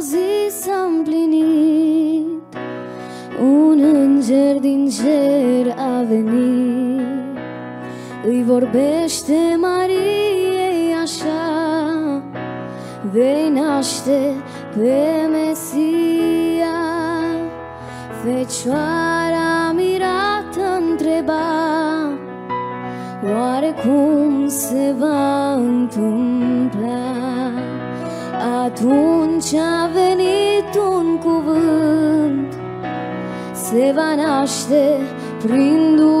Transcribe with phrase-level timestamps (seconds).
[0.00, 2.54] zi s-a împlinit
[3.40, 7.38] Un înger din cer a venit
[8.26, 12.22] Îi vorbește Mariei așa
[13.12, 14.34] Vei naște
[14.76, 16.80] pe Mesia
[18.24, 21.60] Fecioara mirată întreba
[23.32, 27.09] Oare cum se va întâmpla?
[28.80, 32.52] Atunci a venit un cuvânt
[33.54, 34.96] Se va naște
[35.38, 36.19] prin Duhul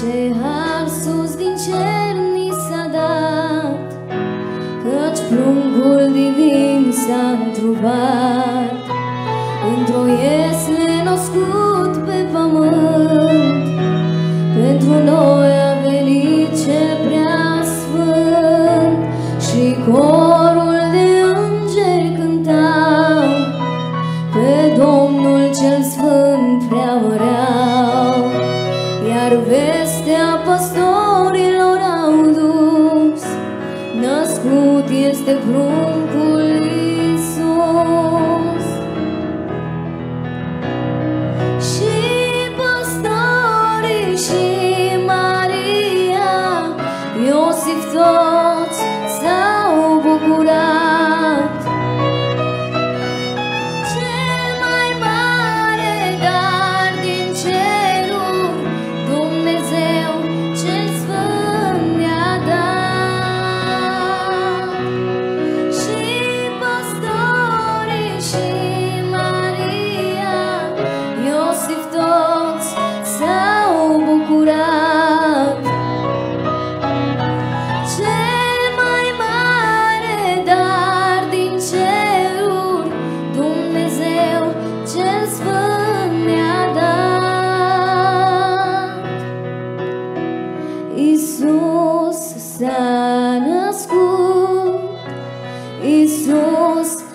[0.00, 3.92] Ce har sus din cer ni s-a dat
[4.82, 8.76] Căci pruncul divin s-a întrupat.
[9.76, 11.61] Într-o iesle născut
[96.32, 97.11] Isus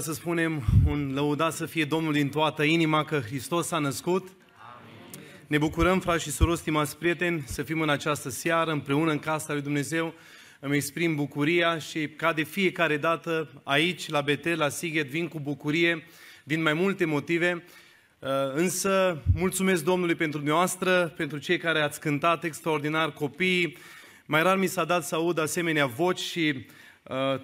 [0.00, 4.28] putea să spunem un lăudat să fie Domnul din toată inima că Hristos s-a născut?
[5.46, 9.52] Ne bucurăm, frați și surori, stimați prieteni, să fim în această seară împreună în casa
[9.52, 10.14] lui Dumnezeu.
[10.60, 15.40] Îmi exprim bucuria și ca de fiecare dată aici, la Betel, la Sighet, vin cu
[15.40, 16.04] bucurie,
[16.44, 17.64] din mai multe motive.
[18.18, 23.76] Uh, Însă mulțumesc Domnului pentru dumneavoastră, pentru cei care ați cântat extraordinar copiii.
[24.26, 26.64] Mai rar mi s-a dat să aud asemenea voci și uh,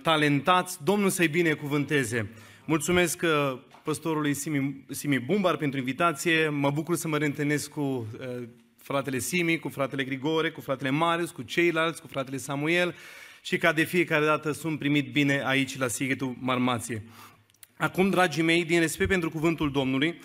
[0.03, 0.85] talentați.
[0.85, 2.31] Domnul să-i binecuvânteze.
[2.65, 6.49] Mulțumesc uh, păstorului Simi, Simi Bumbar pentru invitație.
[6.49, 11.31] Mă bucur să mă reîntâlnesc cu uh, fratele Simi, cu fratele Grigore, cu fratele Marius,
[11.31, 12.95] cu ceilalți, cu fratele Samuel
[13.43, 17.05] și ca de fiecare dată sunt primit bine aici la Sighetul Marmație.
[17.77, 20.19] Acum, dragii mei, din respect pentru cuvântul Domnului,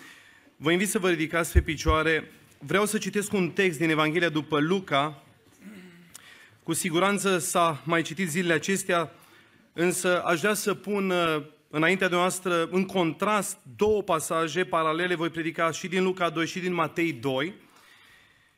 [0.56, 2.30] vă invit să vă ridicați pe picioare.
[2.58, 5.22] Vreau să citesc un text din Evanghelia după Luca.
[6.62, 9.12] Cu siguranță s-a mai citit zilele acestea,
[9.72, 15.14] însă aș vrea să pun uh, înaintea de noastră în contrast două pasaje paralele.
[15.14, 17.54] Voi predica și din Luca 2 și din Matei 2.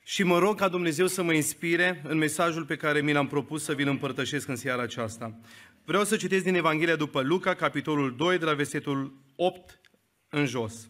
[0.03, 3.65] Și mă rog ca Dumnezeu să mă inspire în mesajul pe care mi l-am propus
[3.65, 5.39] să vi-l împărtășesc în seara aceasta.
[5.85, 9.81] Vreau să citesc din Evanghelia după Luca, capitolul 2, de la versetul 8
[10.29, 10.89] în jos.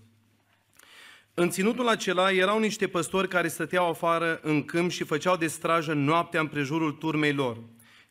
[1.35, 5.93] În ținutul acela erau niște păstori care stăteau afară în câmp și făceau de strajă
[5.93, 7.59] noaptea în prejurul turmei lor.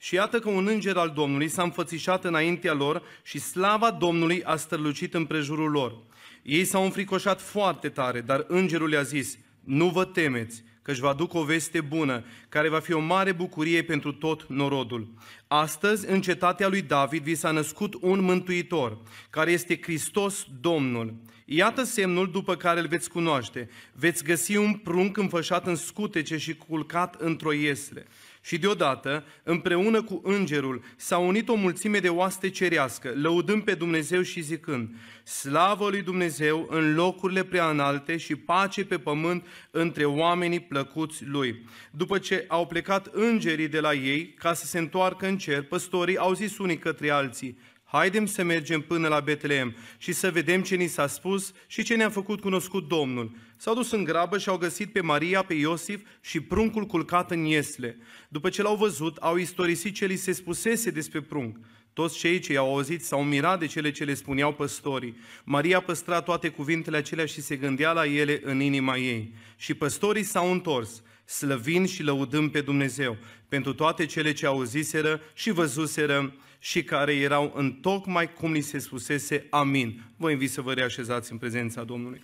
[0.03, 4.55] Și iată că un înger al Domnului s-a înfățișat înaintea lor și slava Domnului a
[4.55, 5.97] strălucit în prejurul lor.
[6.41, 11.09] Ei s-au înfricoșat foarte tare, dar îngerul le-a zis, nu vă temeți, că își va
[11.09, 15.07] aduc o veste bună, care va fi o mare bucurie pentru tot norodul.
[15.47, 18.97] Astăzi, în cetatea lui David, vi s-a născut un mântuitor,
[19.29, 21.15] care este Hristos Domnul.
[21.45, 23.69] Iată semnul după care îl veți cunoaște.
[23.93, 28.05] Veți găsi un prunc înfășat în scutece și culcat într-o iesle.
[28.45, 34.21] Și deodată, împreună cu îngerul, s-a unit o mulțime de oaste cerească, lăudând pe Dumnezeu
[34.21, 34.89] și zicând,
[35.23, 41.65] Slavă lui Dumnezeu în locurile prea înalte și pace pe pământ între oamenii plăcuți lui.
[41.91, 46.17] După ce au plecat îngerii de la ei, ca să se întoarcă în cer, păstorii
[46.17, 47.57] au zis unii către alții,
[47.95, 51.95] Haidem să mergem până la Betleem și să vedem ce ni s-a spus și ce
[51.95, 53.31] ne-a făcut cunoscut Domnul.
[53.57, 57.43] S-au dus în grabă și au găsit pe Maria, pe Iosif și pruncul culcat în
[57.43, 57.97] iesle.
[58.29, 61.57] După ce l-au văzut, au istorisit ce li se spusese despre prunc.
[61.93, 65.17] Toți cei ce i-au auzit s-au mirat de cele ce le spuneau păstorii.
[65.43, 69.33] Maria păstra toate cuvintele acelea și se gândea la ele în inima ei.
[69.57, 73.17] Și păstorii s-au întors, slăvind și lăudând pe Dumnezeu
[73.47, 76.33] pentru toate cele ce auziseră și văzuseră
[76.65, 80.03] și care erau în tocmai cum li se spusese amin.
[80.17, 82.21] Vă invit să vă reașezați în prezența Domnului.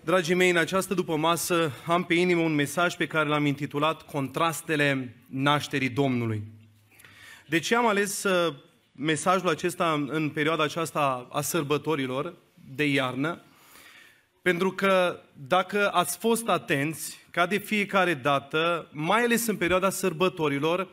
[0.00, 4.02] Dragii mei, în această după masă am pe inimă un mesaj pe care l-am intitulat
[4.02, 6.42] Contrastele nașterii Domnului.
[7.46, 8.54] De ce am ales uh,
[8.92, 12.34] mesajul acesta în perioada aceasta a sărbătorilor
[12.74, 13.40] de iarnă?
[14.42, 20.88] Pentru că dacă ați fost atenți, ca de fiecare dată, mai ales în perioada sărbătorilor,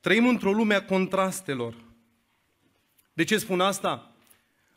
[0.00, 1.74] trăim într-o lume a contrastelor.
[3.12, 4.12] De ce spun asta?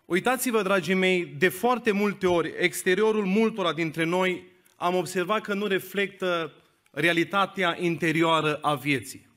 [0.06, 5.66] Uitați-vă, dragii mei, de foarte multe ori, exteriorul multora dintre noi am observat că nu
[5.66, 6.54] reflectă
[6.92, 9.30] realitatea interioară a vieții.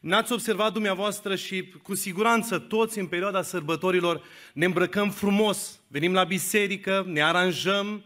[0.00, 4.22] N-ați observat dumneavoastră și cu siguranță toți în perioada sărbătorilor
[4.52, 8.04] ne îmbrăcăm frumos, venim la biserică, ne aranjăm,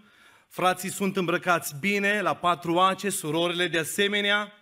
[0.49, 4.53] frații sunt îmbrăcați bine, la patru ace, surorile de asemenea,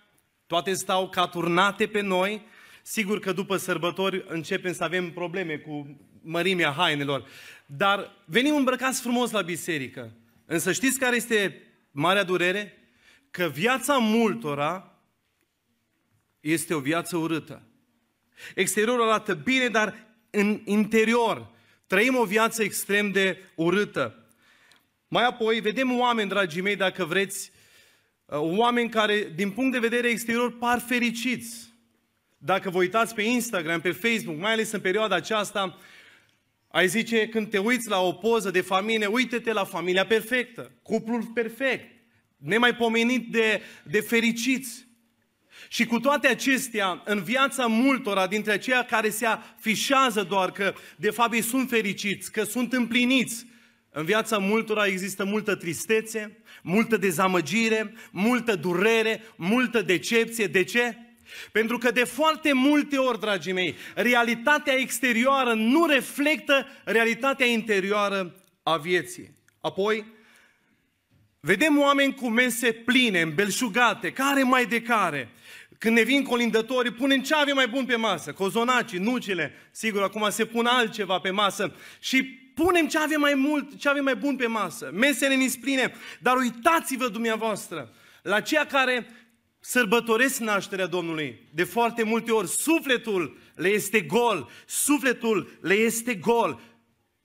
[0.52, 2.46] toate stau caturnate pe noi.
[2.82, 7.28] Sigur că după sărbători începem să avem probleme cu mărimea hainelor,
[7.66, 10.12] dar venim îmbrăcați frumos la biserică.
[10.46, 12.78] Însă știți care este marea durere?
[13.30, 14.98] Că viața multora
[16.40, 17.62] este o viață urâtă.
[18.54, 19.94] Exteriorul arată bine, dar
[20.30, 21.50] în interior
[21.86, 24.26] trăim o viață extrem de urâtă.
[25.08, 27.61] Mai apoi vedem oameni, dragii mei, dacă vreți, uh,
[28.26, 31.72] oameni care, din punct de vedere exterior, par fericiți.
[32.38, 35.78] Dacă vă uitați pe Instagram, pe Facebook, mai ales în perioada aceasta,
[36.68, 41.22] ai zice, când te uiți la o poză de familie, uite-te la familia perfectă, cuplul
[41.22, 41.84] perfect,
[42.36, 44.86] nemaipomenit de, de fericiți.
[45.68, 51.10] Și cu toate acestea, în viața multora dintre aceia care se afișează doar că de
[51.10, 53.46] fapt ei sunt fericiți, că sunt împliniți,
[53.90, 60.46] în viața multora există multă tristețe, multă dezamăgire, multă durere, multă decepție.
[60.46, 60.96] De ce?
[61.52, 68.76] Pentru că de foarte multe ori, dragii mei, realitatea exterioară nu reflectă realitatea interioară a
[68.76, 69.34] vieții.
[69.60, 70.04] Apoi,
[71.40, 75.30] vedem oameni cu mese pline, îmbelșugate, care mai de care,
[75.78, 78.32] când ne vin colindătorii, punem ce avem mai bun pe masă.
[78.32, 81.74] Cozonacii, nucile, sigur, acum se pun altceva pe masă.
[82.00, 84.90] Și punem ce avem mai mult, ce avem mai bun pe masă.
[84.92, 85.94] Mesele ni pline.
[86.20, 87.92] Dar uitați-vă dumneavoastră
[88.22, 89.06] la ceea care
[89.60, 91.48] sărbătoresc nașterea Domnului.
[91.54, 94.50] De foarte multe ori sufletul le este gol.
[94.66, 96.60] Sufletul le este gol.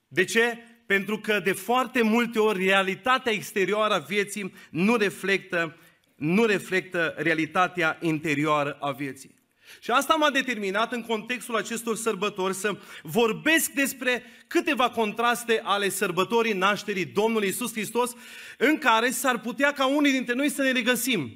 [0.08, 0.58] De ce?
[0.86, 5.76] Pentru că de foarte multe ori realitatea exterioară a vieții nu reflectă
[6.18, 9.37] nu reflectă realitatea interioară a vieții.
[9.80, 16.52] Și asta m-a determinat în contextul acestor sărbători să vorbesc despre câteva contraste ale sărbătorii
[16.52, 18.10] nașterii Domnului Isus Hristos,
[18.58, 21.32] în care s-ar putea ca unii dintre noi să ne regăsim.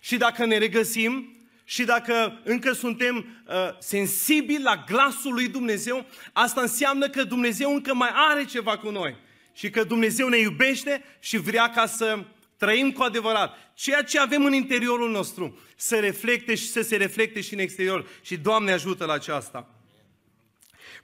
[0.00, 6.60] Și dacă ne regăsim, și dacă încă suntem uh, sensibili la glasul lui Dumnezeu, asta
[6.60, 9.16] înseamnă că Dumnezeu încă mai are ceva cu noi.
[9.52, 12.24] Și că Dumnezeu ne iubește și vrea ca să
[12.56, 13.72] trăim cu adevărat.
[13.74, 18.06] Ceea ce avem în interiorul nostru să reflecte și să se reflecte și în exterior.
[18.22, 19.68] Și Doamne ajută la aceasta.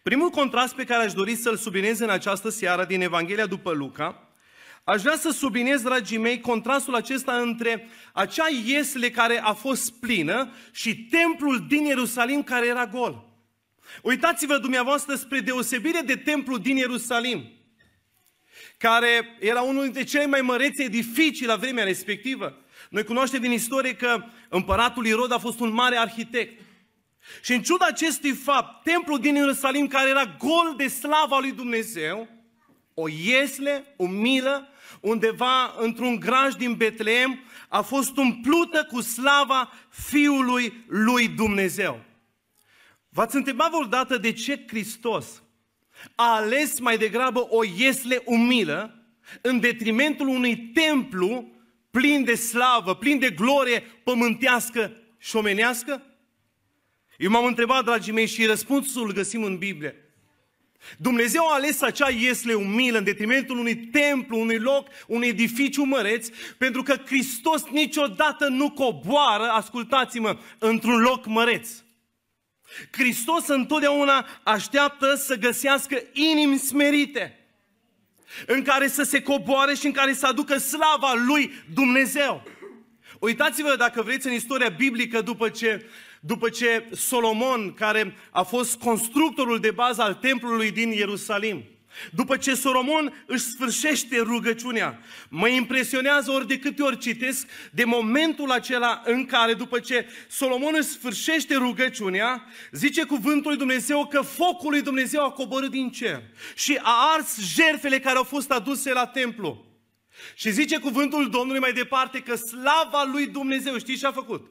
[0.02, 4.28] Primul contrast pe care aș dori să-l subliniez în această seară din Evanghelia după Luca,
[4.84, 10.52] aș vrea să subliniez, dragii mei, contrastul acesta între acea iesle care a fost plină
[10.72, 13.28] și templul din Ierusalim care era gol.
[14.02, 17.59] Uitați-vă dumneavoastră spre deosebire de templul din Ierusalim
[18.80, 22.58] care era unul dintre cele mai măreți edificii la vremea respectivă.
[22.90, 26.60] Noi cunoaștem din istorie că împăratul Irod a fost un mare arhitect.
[27.42, 32.28] Și în ciuda acestui fapt, templul din Ierusalim, care era gol de slava lui Dumnezeu,
[32.94, 34.68] o iesle umilă,
[35.00, 42.00] undeva într-un graj din Betleem, a fost umplută cu slava Fiului lui Dumnezeu.
[43.08, 45.42] V-ați întrebat vreodată de ce Hristos
[46.14, 49.04] a ales mai degrabă o iesle umilă
[49.40, 51.52] în detrimentul unui templu
[51.90, 56.02] plin de slavă, plin de glorie pământească și omenească?
[57.16, 59.94] Eu m-am întrebat, dragii mei, și răspunsul îl găsim în Biblie.
[60.98, 66.28] Dumnezeu a ales acea iesle umilă în detrimentul unui templu, unui loc, un edificiu măreț,
[66.58, 71.68] pentru că Hristos niciodată nu coboară, ascultați-mă, într-un loc măreț.
[72.90, 77.38] Hristos întotdeauna așteaptă să găsească inimi smerite,
[78.46, 82.42] în care să se coboare și în care să aducă slava lui Dumnezeu.
[83.18, 85.86] Uitați-vă, dacă vreți, în istoria biblică, după ce,
[86.20, 91.64] după ce Solomon, care a fost constructorul de bază al templului din Ierusalim,
[92.10, 98.50] după ce Solomon își sfârșește rugăciunea, mă impresionează ori de câte ori citesc de momentul
[98.50, 104.70] acela în care după ce Solomon își sfârșește rugăciunea, zice cuvântul lui Dumnezeu că focul
[104.70, 106.22] lui Dumnezeu a coborât din cer
[106.54, 109.64] și a ars jerfele care au fost aduse la templu.
[110.34, 114.50] Și zice cuvântul Domnului mai departe că slava lui Dumnezeu, știți ce a făcut?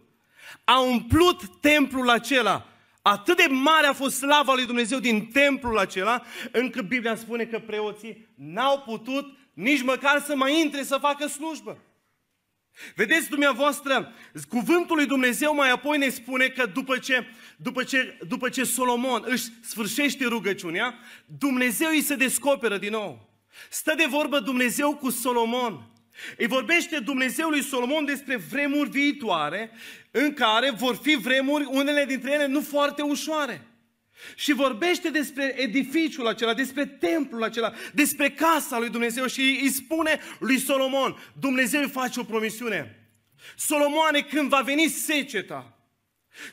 [0.63, 2.67] A umplut templul acela
[3.09, 7.59] Atât de mare a fost slava lui Dumnezeu din templul acela, încât Biblia spune că
[7.59, 11.83] preoții n-au putut nici măcar să mai intre să facă slujbă.
[12.95, 14.13] Vedeți dumneavoastră,
[14.49, 19.23] cuvântul lui Dumnezeu mai apoi ne spune că după ce, după ce, după ce Solomon
[19.25, 23.29] își sfârșește rugăciunea, Dumnezeu îi se descoperă din nou.
[23.69, 25.91] Stă de vorbă Dumnezeu cu Solomon.
[26.37, 29.71] Îi vorbește Dumnezeu lui Solomon despre vremuri viitoare
[30.11, 33.61] în care vor fi vremuri, unele dintre ele nu foarte ușoare.
[34.35, 40.19] Și vorbește despre edificiul acela, despre templul acela, despre casa lui Dumnezeu și îi spune
[40.39, 43.09] lui Solomon, Dumnezeu îi face o promisiune.
[43.55, 45.77] Solomoane, când va veni seceta,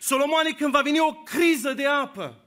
[0.00, 2.46] Solomoane, când va veni o criză de apă,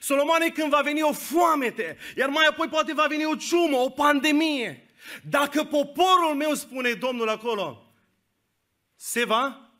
[0.00, 3.90] Solomoane, când va veni o foamete, iar mai apoi poate va veni o ciumă, o
[3.90, 4.87] pandemie,
[5.22, 7.92] dacă poporul meu, spune Domnul acolo,
[8.96, 9.70] se va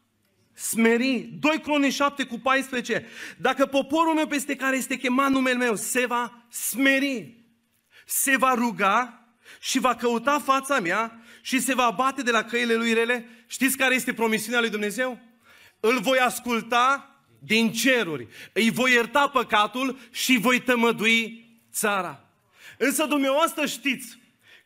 [0.55, 1.29] smeri.
[1.41, 3.07] 2 Cronici 7 cu 14.
[3.37, 7.37] Dacă poporul meu peste care este chemat numele meu se va smeri,
[8.07, 9.29] se va ruga
[9.61, 13.77] și va căuta fața mea și se va bate de la căile lui rele, știți
[13.77, 15.19] care este promisiunea lui Dumnezeu?
[15.81, 22.25] Îl voi asculta din ceruri, îi voi ierta păcatul și voi tămădui țara.
[22.79, 24.19] Însă dumneavoastră știți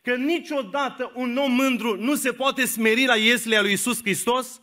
[0.03, 4.61] că niciodată un om mândru nu se poate smeri la ieslea lui Isus Hristos?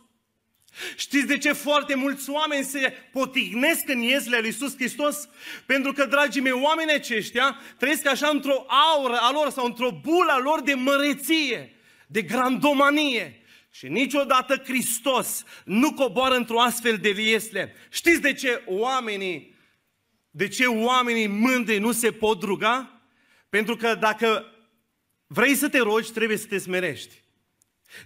[0.95, 5.29] Știți de ce foarte mulți oameni se potignesc în ieslea lui Iisus Hristos?
[5.65, 10.31] Pentru că, dragii mei, oamenii aceștia trăiesc așa într-o aură a lor sau într-o bulă
[10.31, 11.75] a lor de măreție,
[12.07, 13.41] de grandomanie.
[13.71, 17.75] Și niciodată Hristos nu coboară într-o astfel de iesle.
[17.89, 19.55] Știți de ce oamenii,
[20.29, 23.01] de ce oamenii mândri nu se pot ruga?
[23.49, 24.50] Pentru că dacă
[25.33, 27.21] vrei să te rogi, trebuie să te smerești.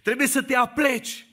[0.04, 1.26] Trebuie să te apleci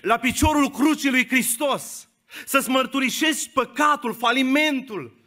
[0.00, 2.08] la piciorul crucii lui Hristos,
[2.46, 5.22] să-ți mărturisești păcatul, falimentul.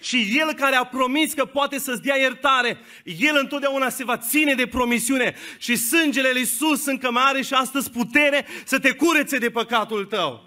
[0.00, 4.54] Și El care a promis că poate să-ți dea iertare, El întotdeauna se va ține
[4.54, 9.38] de promisiune și sângele lui Iisus încă mai are și astăzi putere să te curețe
[9.38, 10.44] de păcatul tău.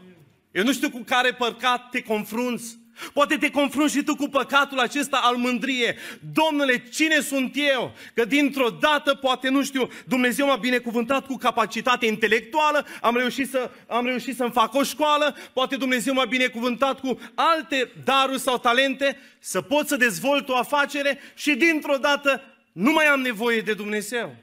[0.51, 2.79] Eu nu știu cu care păcat te confrunți,
[3.13, 5.95] Poate te confrunți și tu cu păcatul acesta al mândrie.
[6.33, 7.95] Domnule, cine sunt eu?
[8.13, 13.69] Că dintr-o dată, poate nu știu, Dumnezeu m-a binecuvântat cu capacitate intelectuală, am reușit, să,
[13.87, 19.17] am reușit să-mi fac o școală, poate Dumnezeu m-a binecuvântat cu alte daruri sau talente,
[19.39, 22.41] să pot să dezvolt o afacere și dintr-o dată
[22.71, 24.35] nu mai am nevoie de Dumnezeu.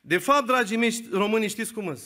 [0.00, 2.00] De fapt, dragii mei români, știți cum sunt?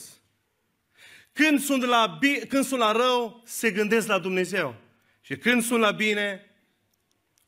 [1.33, 4.75] Când sunt, la, când sunt la rău, se gândesc la Dumnezeu.
[5.25, 6.51] Și când sunt la bine,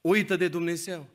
[0.02, 1.10] uită de Dumnezeu.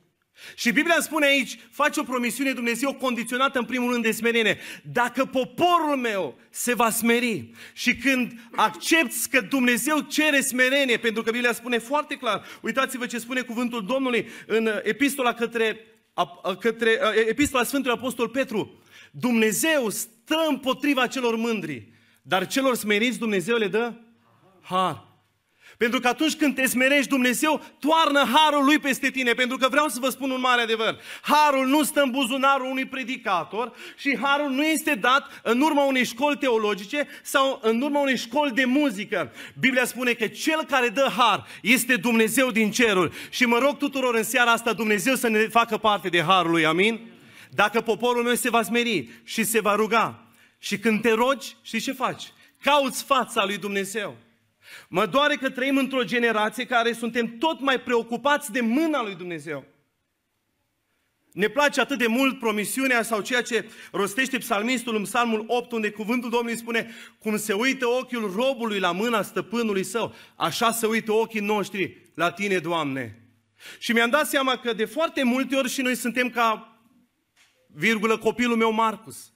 [0.55, 4.59] Și Biblia spune aici, face o promisiune Dumnezeu condiționată în primul rând de smerenie.
[4.83, 11.31] Dacă poporul meu se va smeri și când accepti că Dumnezeu cere smerenie, pentru că
[11.31, 15.81] Biblia spune foarte clar, uitați-vă ce spune cuvântul Domnului în epistola către,
[16.61, 16.99] către
[17.29, 18.83] epistola Sfântului Apostol Petru.
[19.11, 21.89] Dumnezeu stă împotriva celor mândri,
[22.23, 23.93] dar celor smeriți Dumnezeu le dă
[24.61, 25.10] har.
[25.81, 29.33] Pentru că atunci când te smerești, Dumnezeu toarnă harul lui peste tine.
[29.33, 31.01] Pentru că vreau să vă spun un mare adevăr.
[31.23, 36.05] Harul nu stă în buzunarul unui predicator și harul nu este dat în urma unei
[36.05, 39.33] școli teologice sau în urma unei școli de muzică.
[39.61, 43.13] Biblia spune că cel care dă har este Dumnezeu din cerul.
[43.31, 46.67] Și mă rog tuturor în seara asta Dumnezeu să ne facă parte de harul lui.
[46.67, 47.01] Amin?
[47.51, 50.27] Dacă poporul meu se va smeri și se va ruga
[50.59, 52.23] și când te rogi, știi ce faci?
[52.63, 54.17] Cauți fața lui Dumnezeu.
[54.89, 59.65] Mă doare că trăim într-o generație care suntem tot mai preocupați de mâna lui Dumnezeu.
[61.33, 65.91] Ne place atât de mult promisiunea sau ceea ce rostește psalmistul în psalmul 8, unde
[65.91, 71.13] cuvântul Domnului spune cum se uită ochiul robului la mâna stăpânului său, așa se uită
[71.13, 73.21] ochii noștri la tine, Doamne.
[73.79, 76.79] Și mi-am dat seama că de foarte multe ori și noi suntem ca,
[77.67, 79.33] virgulă, copilul meu Marcus.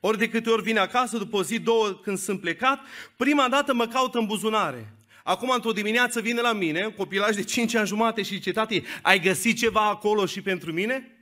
[0.00, 2.80] Ori de câte ori vine acasă, după o zi, două, când sunt plecat,
[3.16, 4.92] prima dată mă caut în buzunare.
[5.24, 8.82] Acum, într-o dimineață, vine la mine, un copilaj de 5 ani jumate și zice, tati,
[9.02, 11.12] ai găsit ceva acolo și pentru mine?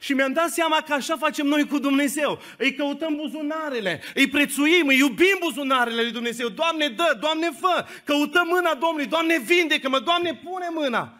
[0.00, 2.40] Și mi-am dat seama că așa facem noi cu Dumnezeu.
[2.58, 6.48] Îi căutăm buzunarele, îi prețuim, îi iubim buzunarele lui Dumnezeu.
[6.48, 11.18] Doamne, dă, Doamne, fă, căutăm mâna Domnului, Doamne, vindecă-mă, Doamne, pune mâna.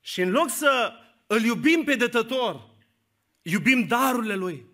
[0.00, 0.92] Și în loc să
[1.26, 2.67] îl iubim pe dătător,
[3.50, 4.66] Iubim darurile Lui.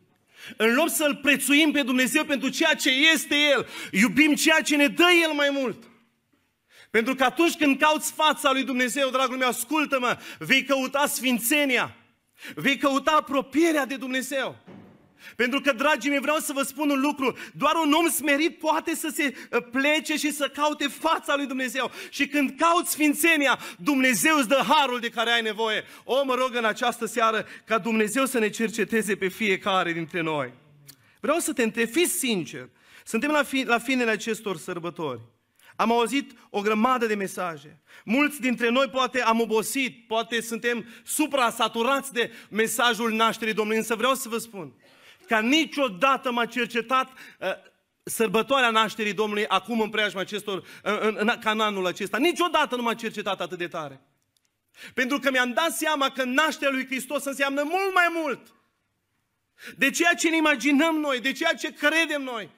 [0.57, 4.87] În loc să-L prețuim pe Dumnezeu pentru ceea ce este El, iubim ceea ce ne
[4.87, 5.83] dă El mai mult.
[6.91, 11.97] Pentru că atunci când cauți fața lui Dumnezeu, dragul meu, ascultă-mă, vei căuta sfințenia,
[12.55, 14.57] vei căuta apropierea de Dumnezeu.
[15.37, 17.37] Pentru că, dragii mei, vreau să vă spun un lucru.
[17.53, 21.91] Doar un om smerit poate să se uh, plece și să caute fața lui Dumnezeu.
[22.11, 25.85] Și când cauți sfințenia, Dumnezeu îți dă harul de care ai nevoie.
[26.05, 30.53] O, mă rog în această seară ca Dumnezeu să ne cerceteze pe fiecare dintre noi.
[31.21, 32.69] Vreau să te întreb, fii sincer.
[33.05, 35.21] Suntem la, fi, la finele acestor sărbători.
[35.77, 37.83] Am auzit o grămadă de mesaje.
[38.05, 44.15] Mulți dintre noi poate am obosit, poate suntem supra-saturați de mesajul nașterii Domnului, însă vreau
[44.15, 44.73] să vă spun,
[45.27, 47.49] ca niciodată m-a cercetat uh,
[48.03, 52.19] sărbătoarea nașterii Domnului acum în preajma acestor, în, în, în cananul acesta.
[52.19, 54.01] Niciodată nu m-a cercetat atât de tare.
[54.95, 58.55] Pentru că mi-am dat seama că nașterea lui Hristos înseamnă mult mai mult
[59.77, 62.51] de ceea ce ne imaginăm noi, de ceea ce credem noi.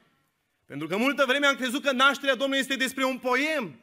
[0.66, 3.80] Pentru că multă vreme am crezut că nașterea Domnului este despre un poem,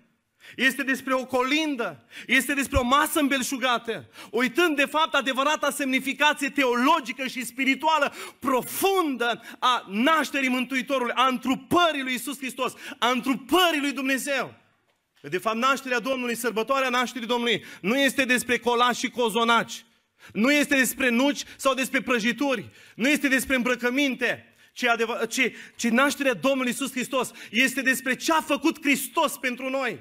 [0.55, 7.27] este despre o colindă, este despre o masă îmbelșugată, uitând de fapt adevărata semnificație teologică
[7.27, 14.61] și spirituală profundă a nașterii Mântuitorului, a întrupării lui Isus Hristos, a întrupării lui Dumnezeu.
[15.21, 19.85] De fapt, nașterea Domnului, sărbătoarea nașterii Domnului, nu este despre colași și cozonaci,
[20.33, 25.87] nu este despre nuci sau despre prăjituri, nu este despre îmbrăcăminte, ci, adevăr, ci, ci
[25.87, 29.99] nașterea Domnului Isus Hristos este despre ce a făcut Hristos pentru noi.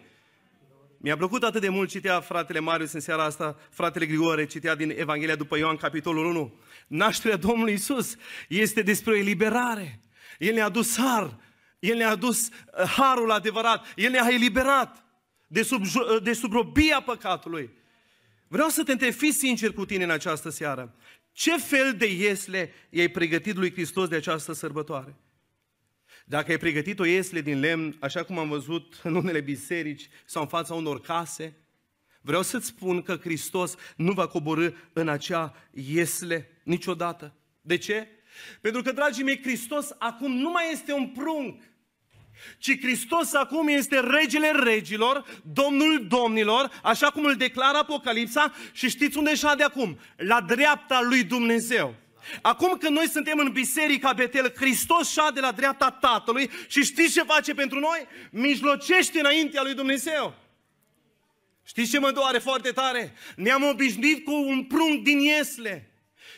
[1.04, 4.94] Mi-a plăcut atât de mult, citea fratele Marius în seara asta, fratele Grigore, citea din
[4.96, 6.54] Evanghelia după Ioan, capitolul 1.
[6.86, 8.16] Nașterea Domnului Isus
[8.48, 10.00] este despre o eliberare.
[10.38, 11.38] El ne-a adus har,
[11.78, 15.04] El ne-a adus uh, harul adevărat, El ne-a eliberat
[15.46, 17.70] de sub, uh, de sub robia păcatului.
[18.48, 20.94] Vreau să te întreb, fii sincer cu tine în această seară.
[21.32, 25.16] Ce fel de iesle i-ai pregătit lui Hristos de această sărbătoare?
[26.32, 30.42] Dacă ai pregătit o iesle din lemn, așa cum am văzut în unele biserici sau
[30.42, 31.56] în fața unor case,
[32.20, 37.34] vreau să-ți spun că Hristos nu va coborâ în acea iesle niciodată.
[37.60, 38.08] De ce?
[38.60, 41.62] Pentru că, dragii mei, Hristos acum nu mai este un prunc,
[42.58, 49.18] ci Hristos acum este regele regilor, domnul domnilor, așa cum îl declară Apocalipsa și știți
[49.18, 49.98] unde de acum?
[50.16, 52.01] La dreapta lui Dumnezeu.
[52.42, 57.22] Acum când noi suntem în biserica Betel, Hristos șade la dreapta Tatălui și știți ce
[57.22, 58.06] face pentru noi?
[58.30, 60.34] Mijlocește înaintea lui Dumnezeu.
[61.64, 63.14] Știți ce mă doare foarte tare?
[63.36, 65.90] Ne-am obișnuit cu un prunc din Iesle.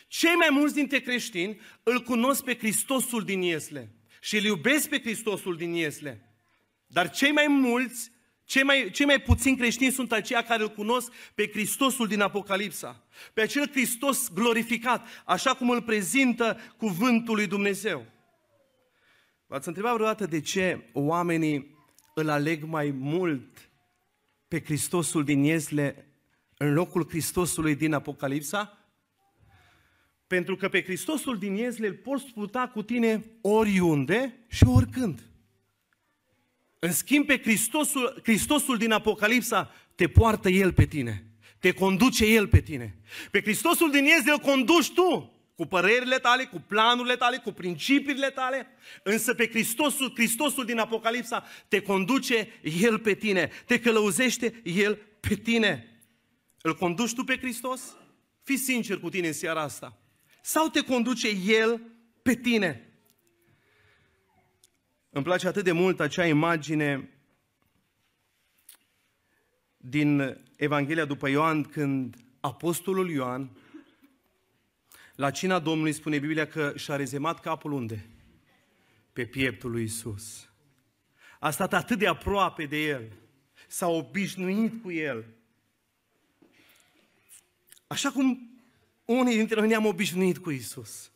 [0.07, 3.89] Cei mai mulți dintre creștini îl cunosc pe Hristosul din Iesle
[4.21, 6.29] și îl iubesc pe Hristosul din Iesle.
[6.87, 8.11] Dar cei mai mulți,
[8.45, 13.03] cei mai, cei mai puțini creștini sunt aceia care îl cunosc pe Hristosul din Apocalipsa.
[13.33, 18.05] Pe acel Hristos glorificat, așa cum îl prezintă cuvântul lui Dumnezeu.
[19.47, 21.77] V-ați întrebat vreodată de ce oamenii
[22.13, 23.69] îl aleg mai mult
[24.47, 26.07] pe Hristosul din Iesle
[26.57, 28.77] în locul Hristosului din Apocalipsa?
[30.27, 35.23] Pentru că pe Hristosul din Iesle îl poți putea cu tine oriunde și oricând.
[36.79, 41.25] În schimb, pe Hristosul, Hristosul din Apocalipsa te poartă El pe tine.
[41.59, 42.97] Te conduce El pe tine.
[43.31, 48.29] Pe Hristosul din Iesle îl conduci tu cu părerile tale, cu planurile tale, cu principiile
[48.29, 48.67] tale,
[49.03, 52.47] însă pe Hristosul, Hristosul din Apocalipsa te conduce
[52.81, 55.99] El pe tine, te călăuzește El pe tine.
[56.61, 57.81] Îl conduci tu pe Hristos?
[58.43, 59.97] Fii sincer cu tine în seara asta.
[60.41, 61.81] Sau te conduce El
[62.21, 62.94] pe tine?
[65.15, 67.09] Îmi place atât de mult acea imagine
[69.77, 73.57] din Evanghelia după Ioan, când Apostolul Ioan,
[75.15, 78.09] la cina Domnului spune Biblia că și-a rezemat capul unde?
[79.13, 80.49] Pe pieptul lui Isus.
[81.39, 83.11] A stat atât de aproape de el.
[83.67, 85.25] S-a obișnuit cu el.
[87.87, 88.59] Așa cum
[89.05, 91.11] unii dintre noi ne-am obișnuit cu Isus.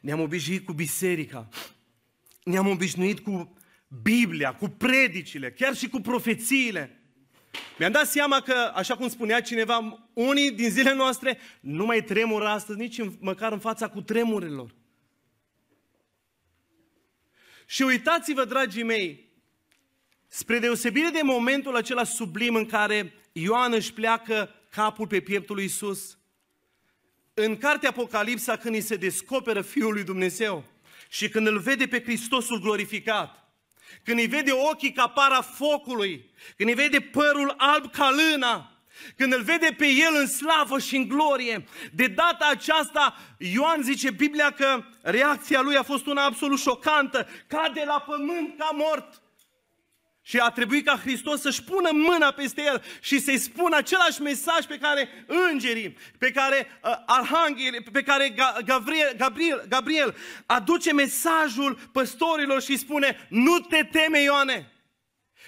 [0.00, 1.48] Ne-am obișnuit cu biserica.
[2.44, 3.56] Ne-am obișnuit cu
[4.02, 7.02] Biblia, cu predicile, chiar și cu profețiile.
[7.78, 12.46] Mi-am dat seama că, așa cum spunea cineva, unii din zilele noastre nu mai tremură
[12.46, 14.74] astăzi nici în, măcar în fața cu tremurilor.
[17.66, 19.30] Și uitați-vă, dragii mei,
[20.26, 25.64] spre deosebire de momentul acela sublim în care Ioan își pleacă capul pe pieptul lui
[25.64, 26.18] Isus,
[27.34, 30.71] în cartea Apocalipsa, când îi se descoperă Fiul lui Dumnezeu
[31.12, 33.54] și când îl vede pe Hristosul glorificat,
[34.04, 38.72] când îi vede ochii ca para focului, când îi vede părul alb ca lâna,
[39.16, 44.10] când îl vede pe el în slavă și în glorie, de data aceasta, Ioan zice
[44.10, 49.21] Biblia că reacția lui a fost una absolut șocantă, cade la pământ ca mort.
[50.24, 54.64] Și a trebuit ca Hristos să-și pună mâna peste el și să-i spună același mesaj
[54.64, 55.08] pe care
[55.50, 63.26] îngerii, pe care uh, arhanghelii, pe care Gabriel, Gabriel, Gabriel aduce mesajul păstorilor și spune,
[63.28, 64.72] nu te teme Ioane,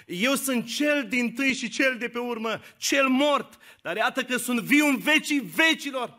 [0.07, 4.37] eu sunt cel din tâi și cel de pe urmă, cel mort, dar iată că
[4.37, 6.19] sunt viu în vecii vecilor.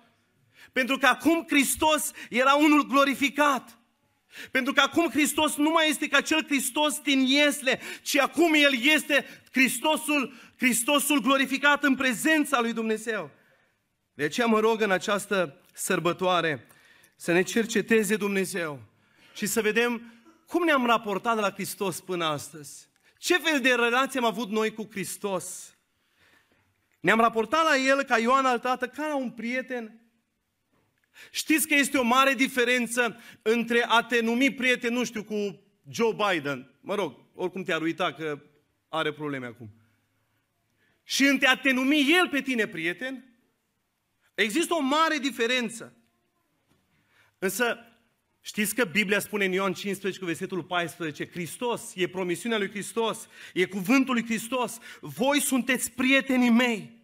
[0.71, 3.79] Pentru că acum Hristos era unul glorificat.
[4.51, 8.73] Pentru că acum Hristos nu mai este ca cel Hristos din Iesle, ci acum El
[8.81, 13.31] este Hristosul, Hristosul glorificat în prezența lui Dumnezeu.
[14.13, 16.67] De aceea mă rog în această sărbătoare
[17.15, 18.81] să ne cerceteze Dumnezeu
[19.33, 20.13] și să vedem
[20.47, 22.87] cum ne-am raportat la Hristos până astăzi.
[23.17, 25.75] Ce fel de relație am avut noi cu Hristos?
[26.99, 30.04] Ne-am raportat la El ca Ioan al Tată, ca la un prieten
[31.31, 36.15] Știți că este o mare diferență între a te numi prieten, nu știu, cu Joe
[36.29, 38.41] Biden, mă rog, oricum te-ar uita că
[38.89, 39.69] are probleme acum,
[41.03, 43.23] și între a te numi el pe tine prieten,
[44.35, 45.93] există o mare diferență.
[47.39, 47.77] Însă,
[48.41, 53.27] știți că Biblia spune în Ioan 15 cu versetul 14, Hristos, e promisiunea lui Hristos,
[53.53, 56.94] e cuvântul lui Hristos, voi sunteți prietenii mei.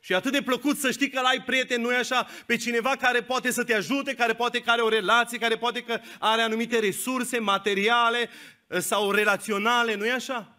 [0.00, 3.22] Și e atât de plăcut să știi că ai prieten, nu așa, pe cineva care
[3.22, 6.78] poate să te ajute, care poate că are o relație, care poate că are anumite
[6.78, 8.30] resurse materiale
[8.66, 10.58] eh, sau relaționale, nu e așa?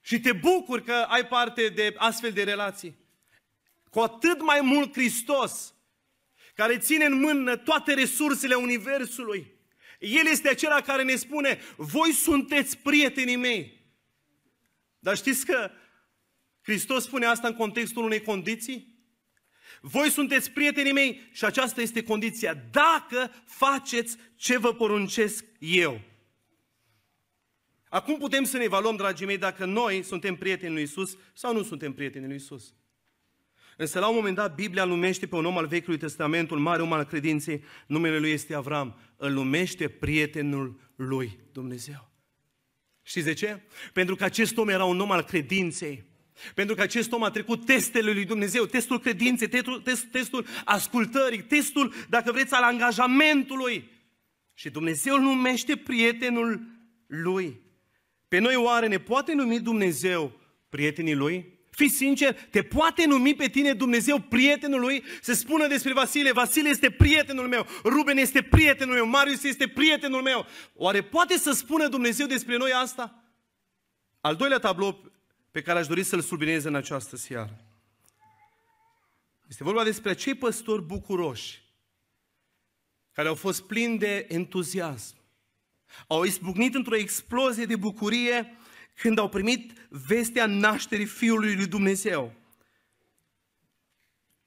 [0.00, 2.96] Și te bucuri că ai parte de astfel de relații.
[3.90, 5.74] Cu atât mai mult Hristos,
[6.54, 9.52] care ține în mână toate resursele Universului.
[9.98, 13.82] El este acela care ne spune, voi sunteți prietenii mei.
[14.98, 15.70] Dar știți că
[16.64, 18.92] Hristos spune asta în contextul unei condiții?
[19.80, 22.54] Voi sunteți prietenii mei și aceasta este condiția.
[22.70, 26.00] Dacă faceți ce vă poruncesc eu.
[27.88, 31.62] Acum putem să ne evaluăm, dragii mei, dacă noi suntem prieteni lui Isus sau nu
[31.62, 32.74] suntem prieteni lui Isus.
[33.76, 36.82] Însă la un moment dat Biblia numește pe un om al Vechiului Testament, un mare
[36.82, 42.10] om al credinței, numele lui este Avram, îl numește prietenul lui Dumnezeu.
[43.02, 43.62] Știți de ce?
[43.92, 46.04] Pentru că acest om era un om al credinței.
[46.54, 51.42] Pentru că acest om a trecut testele lui Dumnezeu, testul credinței, testul, test, testul ascultării,
[51.42, 53.90] testul, dacă vreți, al angajamentului.
[54.54, 56.62] Și Dumnezeu îl numește prietenul
[57.06, 57.60] lui.
[58.28, 61.52] Pe noi oare ne poate numi Dumnezeu prietenii lui?
[61.70, 65.04] Fii sincer, te poate numi pe tine Dumnezeu prietenul lui?
[65.20, 70.22] Se spună despre Vasile, Vasile este prietenul meu, Ruben este prietenul meu, Marius este prietenul
[70.22, 70.46] meu.
[70.74, 73.24] Oare poate să spună Dumnezeu despre noi asta?
[74.20, 75.13] Al doilea tablou
[75.54, 77.64] pe care aș dori să-l subliniez în această seară.
[79.48, 81.62] Este vorba despre cei păstori bucuroși
[83.12, 85.16] care au fost plini de entuziasm.
[86.06, 88.56] Au izbucnit într-o explozie de bucurie
[88.94, 92.32] când au primit vestea nașterii Fiului lui Dumnezeu.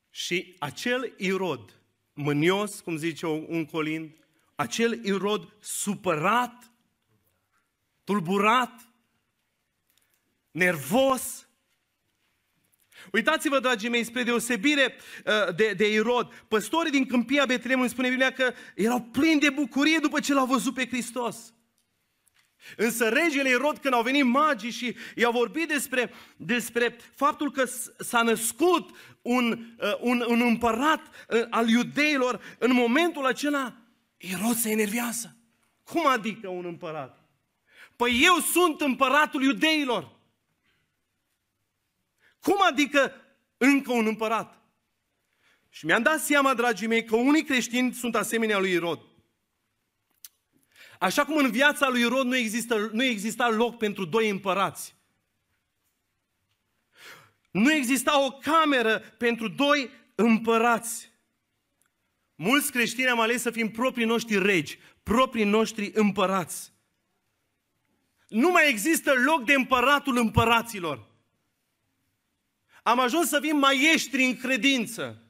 [0.09, 1.81] Și acel Irod,
[2.13, 4.15] mânios, cum zice un colind,
[4.55, 6.71] acel Irod supărat,
[8.03, 8.86] tulburat,
[10.57, 11.47] nervos.
[13.11, 18.31] Uitați-vă, dragii mei, spre deosebire uh, de, de Irod, păstorii din câmpia Betleemului spune Biblia
[18.31, 21.53] că erau plini de bucurie după ce l-au văzut pe Hristos.
[22.75, 27.65] Însă regele Irod, când au venit magii și i-au vorbit despre, despre faptul că
[27.97, 28.89] s-a născut
[29.21, 33.73] un, uh, un, un împărat uh, al iudeilor, în momentul acela,
[34.17, 35.37] Irod se enervează.
[35.83, 37.21] Cum adică un împărat?
[37.95, 40.16] Păi eu sunt împăratul iudeilor.
[42.47, 43.13] Cum adică
[43.57, 44.61] încă un împărat?
[45.69, 48.99] Și mi-am dat seama, dragii mei, că unii creștini sunt asemenea lui Irod.
[50.99, 54.95] Așa cum în viața lui Irod nu, există, nu exista loc pentru doi împărați.
[57.51, 61.11] Nu exista o cameră pentru doi împărați.
[62.35, 66.73] Mulți creștini am ales să fim proprii noștri regi, proprii noștri împărați.
[68.27, 71.15] Nu mai există loc de împăratul împăraților.
[72.87, 75.21] Am ajuns să fim maieștri în credință.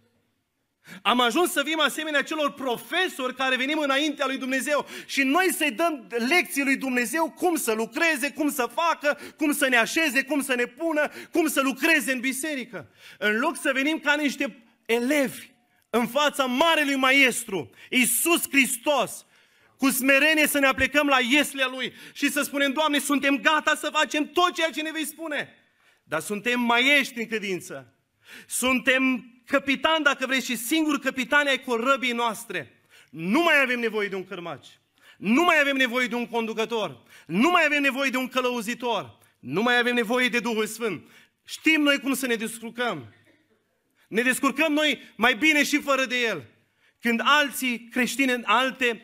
[1.01, 5.71] Am ajuns să fim asemenea celor profesori care venim înaintea lui Dumnezeu și noi să-i
[5.71, 10.41] dăm lecții lui Dumnezeu cum să lucreze, cum să facă, cum să ne așeze, cum
[10.41, 12.89] să ne pună, cum să lucreze în biserică.
[13.17, 15.47] În loc să venim ca niște elevi
[15.89, 19.25] în fața Marelui Maestru, Iisus Hristos,
[19.77, 23.89] cu smerenie să ne aplecăm la ieslea Lui și să spunem, Doamne, suntem gata să
[23.93, 25.55] facem tot ceea ce ne vei spune.
[26.07, 27.93] Dar suntem maiești în credință.
[28.47, 32.81] Suntem capitan, dacă vrei, și singur capitan ai corăbii noastre.
[33.09, 34.79] Nu mai avem nevoie de un cărmaci.
[35.17, 37.03] Nu mai avem nevoie de un conducător.
[37.25, 39.17] Nu mai avem nevoie de un călăuzitor.
[39.39, 41.09] Nu mai avem nevoie de Duhul Sfânt.
[41.45, 43.13] Știm noi cum să ne descurcăm.
[44.07, 46.43] Ne descurcăm noi mai bine și fără de El.
[46.99, 49.01] Când alții creștini în alte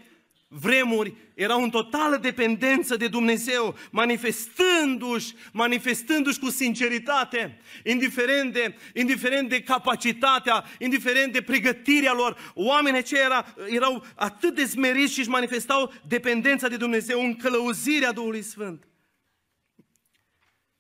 [0.54, 9.62] vremuri erau în totală dependență de Dumnezeu, manifestându-și, manifestându-și cu sinceritate, indiferent de, indiferent de
[9.62, 12.52] capacitatea, indiferent de pregătirea lor.
[12.54, 18.12] Oamenii aceia era, erau atât de smeriți și își manifestau dependența de Dumnezeu în călăuzirea
[18.12, 18.88] Duhului Sfânt.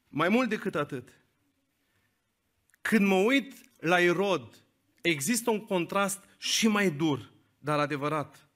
[0.09, 1.09] Mai mult decât atât,
[2.81, 4.53] când mă uit la Irod,
[5.01, 8.47] există un contrast și mai dur, dar adevărat.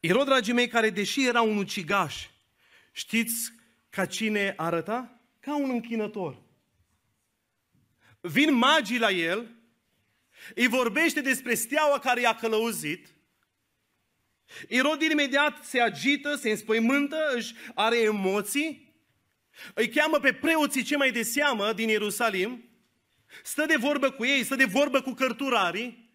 [0.00, 2.26] Irod, dragii mei, care deși era un ucigaș,
[2.92, 3.52] știți
[3.90, 5.20] ca cine arăta?
[5.40, 6.42] Ca un închinător.
[8.20, 9.54] Vin magii la el,
[10.54, 13.08] îi vorbește despre steaua care i-a călăuzit,
[14.68, 18.94] Irod imediat se agită, se înspăimântă, își are emoții,
[19.74, 22.64] îi cheamă pe preoții ce mai de seamă din Ierusalim,
[23.42, 26.09] stă de vorbă cu ei, stă de vorbă cu cărturarii,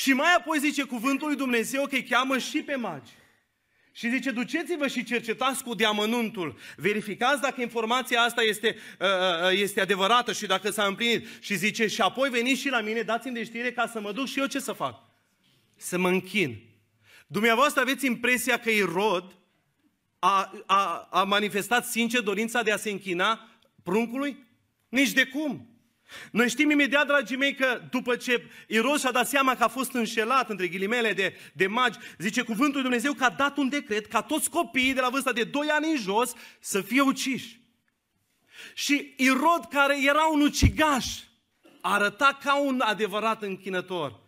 [0.00, 3.10] și mai apoi zice cuvântul lui Dumnezeu că îi cheamă și pe magi.
[3.92, 6.58] Și zice, duceți-vă și cercetați cu deamănuntul.
[6.76, 11.26] Verificați dacă informația asta este, uh, uh, uh, este adevărată și dacă s-a împlinit.
[11.40, 14.26] Și zice, și apoi veniți și la mine, dați-mi de știre ca să mă duc
[14.26, 15.02] și eu ce să fac?
[15.76, 16.62] Să mă închin.
[17.26, 19.36] Dumneavoastră aveți impresia că Irod
[20.18, 23.48] a, a, a manifestat sincer dorința de a se închina
[23.82, 24.46] pruncului?
[24.88, 25.69] Nici de cum.
[26.30, 29.92] Noi știm imediat, dragii mei, că după ce Iros și-a dat seama că a fost
[29.92, 34.06] înșelat, între ghilimele, de, de magi, zice cuvântul lui Dumnezeu că a dat un decret
[34.06, 37.60] ca toți copiii de la vârsta de 2 ani în jos să fie uciși.
[38.74, 41.06] Și Irod, care era un ucigaș,
[41.80, 44.20] arăta ca un adevărat închinător.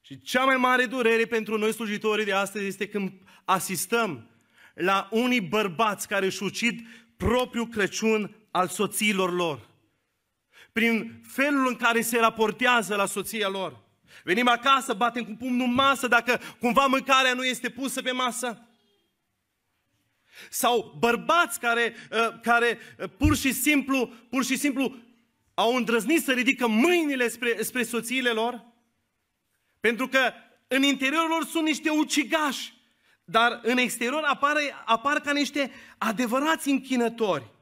[0.00, 3.12] Și cea mai mare durere pentru noi slujitorii de astăzi este când
[3.44, 4.30] asistăm
[4.74, 6.80] la unii bărbați care își ucid
[7.16, 9.67] propriul Crăciun al soțiilor lor
[10.78, 13.78] prin felul în care se raportează la soția lor.
[14.24, 18.66] Venim acasă, batem cu pumnul în masă dacă cumva mâncarea nu este pusă pe masă.
[20.50, 24.96] Sau bărbați care, uh, care uh, pur și simplu, pur și simplu
[25.54, 28.64] au îndrăznit să ridică mâinile spre, spre soțiile lor?
[29.80, 30.32] Pentru că
[30.68, 32.72] în interiorul lor sunt niște ucigași,
[33.24, 37.56] dar în exterior apar, apar ca niște adevărați închinători.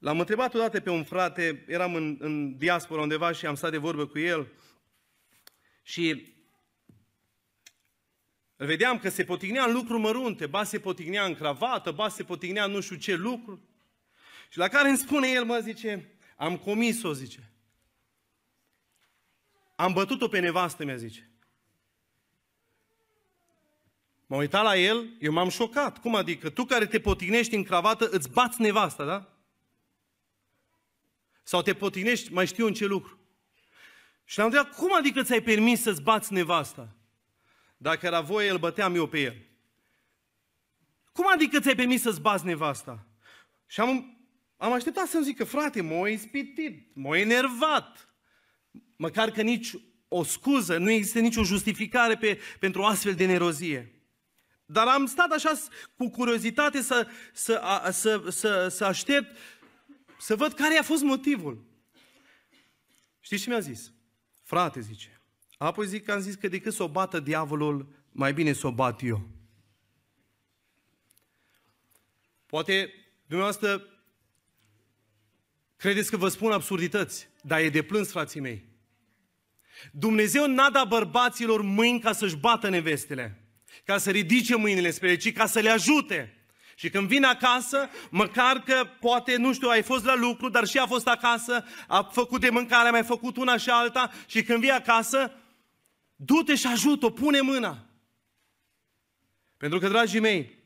[0.00, 3.76] L-am întrebat odată pe un frate, eram în, în diaspora undeva și am stat de
[3.76, 4.52] vorbă cu el
[5.82, 6.34] și
[8.56, 12.22] îl vedeam că se potignea în lucruri mărunte, ba se potignea în cravată, ba se
[12.22, 13.68] potignea în nu știu ce lucru.
[14.48, 17.52] Și la care îmi spune el, mă, zice, am comis-o, zice.
[19.76, 21.30] Am bătut-o pe nevastă, mi-a zice.
[24.26, 25.98] M-am uitat la el, eu m-am șocat.
[25.98, 26.50] Cum adică?
[26.50, 29.39] Tu care te potignești în cravată, îți bați nevasta, da?
[31.50, 33.18] Sau te potignești, mai știu în ce lucru.
[34.24, 36.96] Și l-am întrebat, cum adică ți-ai permis să-ți bați nevasta?
[37.76, 39.36] Dacă era voie, îl băteam eu pe el.
[41.12, 43.06] Cum adică ți-ai permis să-ți bați nevasta?
[43.66, 44.18] Și am,
[44.56, 48.08] am așteptat să-mi zică, frate, m-a ispitit, m-a enervat.
[48.96, 49.74] Măcar că nici
[50.08, 53.94] o scuză, nu există nicio justificare pe, pentru o astfel de nerozie.
[54.64, 55.52] Dar am stat așa
[55.96, 59.36] cu curiozitate să, să, a, să, să, să aștept,
[60.20, 61.64] să văd care a fost motivul.
[63.20, 63.92] Știți ce mi-a zis?
[64.42, 65.20] Frate, zice,
[65.58, 68.72] apoi zic că am zis că decât să o bată diavolul, mai bine să o
[68.72, 69.28] bat eu.
[72.46, 72.92] Poate
[73.26, 73.84] dumneavoastră
[75.76, 78.68] credeți că vă spun absurdități, dar e de plâns, frații mei.
[79.92, 83.44] Dumnezeu n-a dat bărbaților mâini ca să-și bată nevestele,
[83.84, 86.39] ca să ridice mâinile spre ele, ci ca să le ajute.
[86.80, 90.78] Și când vine acasă, măcar că poate, nu știu, ai fost la lucru, dar și
[90.78, 94.60] a fost acasă, a făcut de mâncare, a mai făcut una și alta și când
[94.60, 95.32] vii acasă,
[96.16, 97.86] du-te și ajută-o, pune mâna.
[99.56, 100.58] Pentru că, dragii mei,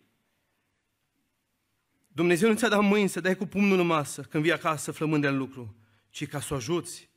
[2.09, 5.23] Dumnezeu nu ți-a dat mâini să dai cu pumnul în masă când vii acasă flămând
[5.23, 5.77] de lucru,
[6.11, 7.09] ci ca să o ajuți.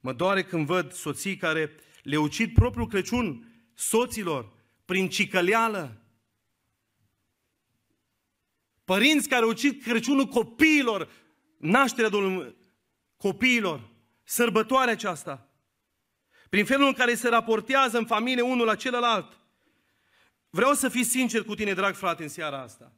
[0.00, 4.52] Mă doare când văd soții care le ucid propriul Crăciun soților
[4.84, 6.02] prin cicăleală,
[8.88, 11.08] Părinți care ucid Crăciunul copiilor,
[11.56, 12.56] nașterea Domnului
[13.16, 13.88] copiilor,
[14.24, 15.48] sărbătoarea aceasta.
[16.48, 19.36] Prin felul în care se raportează în familie unul la celălalt.
[20.50, 22.92] Vreau să fii sincer cu tine, drag frate, în seara asta.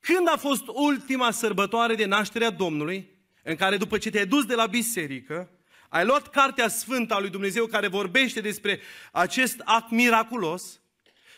[0.00, 3.10] Când a fost ultima sărbătoare de nașterea Domnului,
[3.42, 5.50] în care după ce te-ai dus de la biserică,
[5.88, 8.80] ai luat Cartea Sfântă a lui Dumnezeu care vorbește despre
[9.12, 10.80] acest act miraculos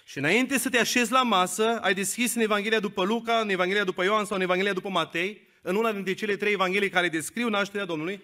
[0.09, 3.85] și înainte să te așezi la masă, ai deschis în Evanghelia după Luca, în Evanghelia
[3.85, 7.49] după Ioan sau în Evanghelia după Matei, în una dintre cele trei evanghelii care descriu
[7.49, 8.23] nașterea Domnului,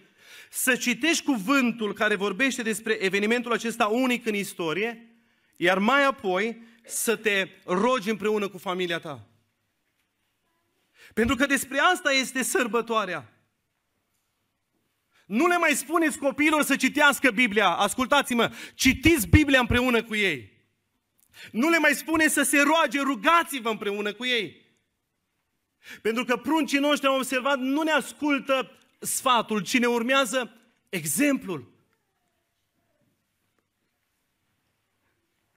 [0.51, 5.17] să citești cuvântul care vorbește despre evenimentul acesta unic în istorie,
[5.57, 9.27] iar mai apoi să te rogi împreună cu familia ta.
[11.15, 13.33] Pentru că despre asta este sărbătoarea.
[15.27, 17.69] Nu le mai spuneți copiilor să citească Biblia.
[17.69, 20.54] Ascultați-mă, citiți Biblia împreună cu ei.
[21.51, 24.63] Nu le mai spune să se roage, rugați-vă împreună cu ei.
[26.03, 30.57] Pentru că pruncii noștri au observat, nu ne ascultă sfatul, ci ne urmează
[30.89, 31.73] exemplul.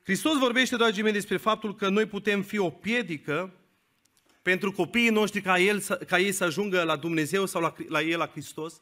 [0.04, 3.54] Hristos vorbește, dragii mei, despre faptul că noi putem fi o piedică
[4.42, 8.18] pentru copiii noștri ca, el, ca ei să ajungă la Dumnezeu sau la, la El,
[8.18, 8.82] la Hristos,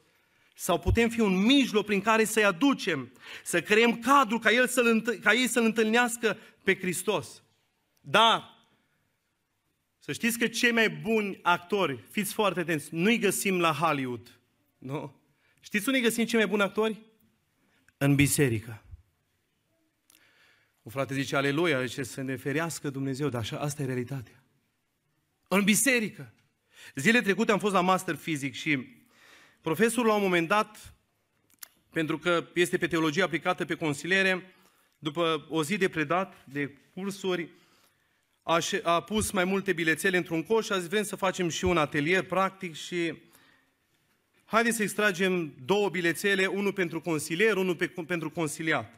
[0.58, 3.12] sau putem fi un mijloc prin care să-i aducem,
[3.44, 7.44] să creăm cadru ca, el să ca ei să-L întâlnească pe Hristos.
[8.00, 8.54] Dar,
[10.00, 14.40] să știți că cei mai buni actori, fiți foarte atenți, nu-i găsim la Hollywood.
[14.78, 15.16] Nu?
[15.60, 17.02] Știți unde găsim cei mai buni actori?
[17.98, 18.84] În biserică.
[20.82, 24.44] Un frate zice, aleluia, zice, să ne ferească Dumnezeu, dar așa, asta e realitatea.
[25.48, 26.34] În biserică.
[26.96, 29.04] Zile trecute am fost la master fizic și
[29.66, 30.94] profesorul la un moment dat,
[31.92, 34.56] pentru că este pe teologie aplicată pe consiliere,
[34.98, 37.50] după o zi de predat, de cursuri,
[38.44, 41.66] a, a pus mai multe bilețele într-un coș și a zis, vrem să facem și
[41.66, 43.14] un atelier practic și
[44.46, 48.94] haideți să extragem două bilețele, unul pentru consilier, unul pe, pentru consiliat.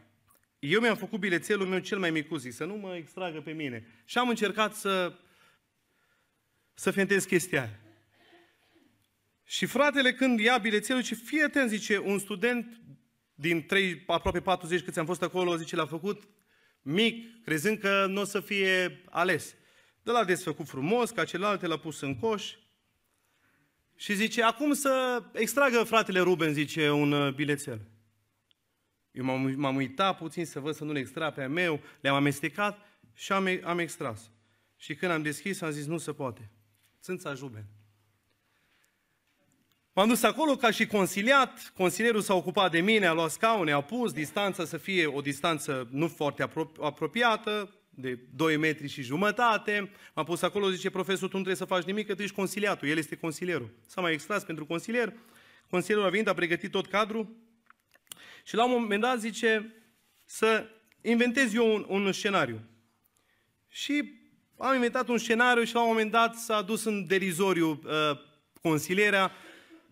[0.60, 3.88] Eu mi-am făcut bilețelul meu cel mai mic, zic, să nu mă extragă pe mine.
[4.06, 5.14] Și am încercat să,
[6.74, 7.87] să fentez chestia aia.
[9.50, 12.82] Și fratele când ia bilețelul, zice, fie atent, zice, un student
[13.34, 16.28] din 3, aproape 40 câți am fost acolo, zice, l-a făcut
[16.82, 19.56] mic, crezând că nu o să fie ales.
[20.04, 22.56] De la desfăcut frumos, ca celelalte l-a pus în coș
[23.96, 27.82] și zice, acum să extragă fratele Ruben, zice, un uh, bilețel.
[29.12, 32.16] Eu m-am, m-am uitat puțin să văd să nu le extra pe a meu, le-am
[32.16, 32.80] amestecat
[33.14, 34.32] și am, am extras.
[34.78, 36.52] Și când am deschis, am zis, nu se poate.
[37.02, 37.66] Țânța Juben.
[39.98, 43.82] M-am dus acolo ca și consiliat, consilierul s-a ocupat de mine, a luat scaune, a
[43.82, 46.50] pus distanța să fie o distanță nu foarte
[46.82, 49.92] apropiată, de 2 metri și jumătate.
[50.16, 52.88] M-a pus acolo, zice, profesor, tu nu trebuie să faci nimic, că tu ești consiliatul,
[52.88, 53.70] el este consilierul.
[53.88, 55.14] S-a mai extras pentru consilier,
[55.70, 57.36] consilierul a venit, a pregătit tot cadrul
[58.44, 59.74] și la un moment dat zice
[60.26, 60.66] să
[61.02, 62.60] inventez eu un, un scenariu.
[63.68, 64.14] Și
[64.58, 68.20] am inventat un scenariu și la un moment dat s-a dus în derizoriu uh,
[68.62, 69.32] consilierea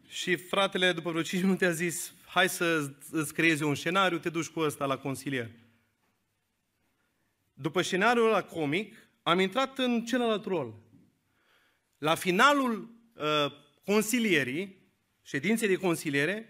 [0.07, 4.29] și fratele, după vreo 5 minute, a zis, hai să îți creezi un scenariu, te
[4.29, 5.49] duci cu ăsta la consilier.
[7.53, 10.73] După scenariul ăla comic, am intrat în celălalt rol.
[11.97, 13.51] La finalul uh,
[13.85, 14.77] consilierii,
[15.21, 16.49] ședinței de consiliere,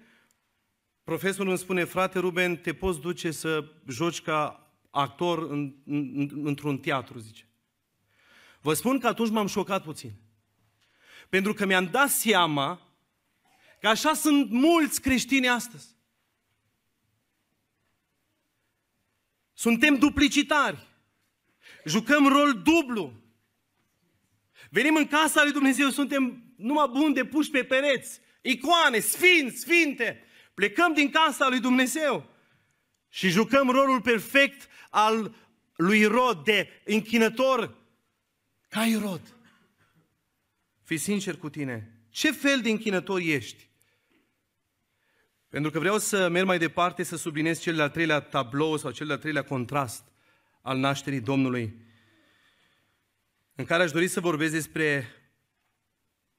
[1.04, 6.78] profesorul îmi spune, frate Ruben, te poți duce să joci ca actor în, în, într-un
[6.78, 7.48] teatru, zice.
[8.62, 10.12] Vă spun că atunci m-am șocat puțin.
[11.30, 12.86] Pentru că mi-am dat seama
[13.86, 15.88] că așa sunt mulți creștini astăzi.
[19.54, 20.88] Suntem duplicitari.
[21.84, 23.14] Jucăm rol dublu.
[24.70, 30.24] Venim în casa lui Dumnezeu, suntem numai buni de puși pe pereți, icoane, sfinți, sfinte.
[30.54, 32.30] Plecăm din casa lui Dumnezeu
[33.10, 35.36] și jucăm rolul perfect al
[35.76, 37.78] lui Rod de închinător
[38.70, 39.36] ca Irod.
[40.84, 42.00] Fii sincer cu tine.
[42.10, 43.74] Ce fel de închinător ești?
[45.56, 49.08] Pentru că vreau să merg mai departe să subliniez cel de-al treilea tablou sau cel
[49.08, 50.04] de-al treilea contrast
[50.62, 51.76] al nașterii Domnului,
[53.56, 55.08] în care aș dori să vorbesc despre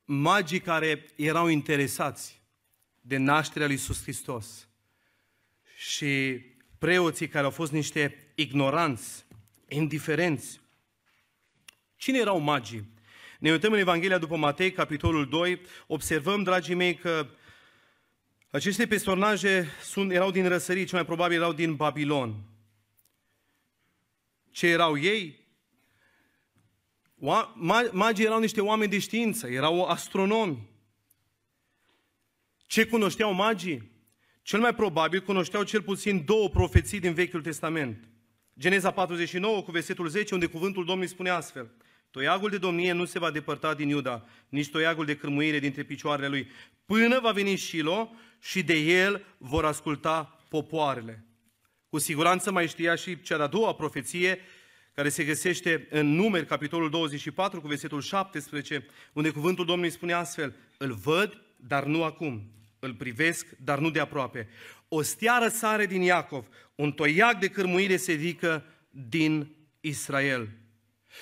[0.04, 2.42] magii care erau interesați
[3.00, 4.68] de nașterea lui Iisus Hristos
[5.76, 6.40] și
[6.78, 9.26] preoții care au fost niște ignoranți,
[9.68, 10.60] indiferenți.
[11.96, 12.88] Cine erau magii?
[13.38, 17.28] Ne uităm în Evanghelia după Matei, capitolul 2, observăm, dragii mei, că
[18.51, 22.34] aceste personaje sunt, erau din răsărit, cel mai probabil erau din Babilon.
[24.51, 25.44] Ce erau ei?
[27.92, 30.68] Magii erau niște oameni de știință, erau astronomi.
[32.66, 33.90] Ce cunoșteau magii?
[34.42, 38.09] Cel mai probabil cunoșteau cel puțin două profeții din Vechiul Testament.
[38.59, 41.74] Geneza 49 cu versetul 10, unde cuvântul Domnului spune astfel.
[42.11, 46.28] Toiagul de domnie nu se va depărta din Iuda, nici toiagul de cârmuire dintre picioarele
[46.28, 46.51] lui,
[46.84, 48.11] până va veni Shilo
[48.47, 51.24] și de el vor asculta popoarele.
[51.88, 54.40] Cu siguranță mai știa și cea de-a doua profeție,
[54.94, 60.55] care se găsește în numeri, capitolul 24, cu versetul 17, unde cuvântul Domnului spune astfel,
[60.78, 64.49] îl văd, dar nu acum, îl privesc, dar nu de aproape.
[64.88, 70.49] O steară sare din Iacov, un toiac de cârmuire se ridică din Israel.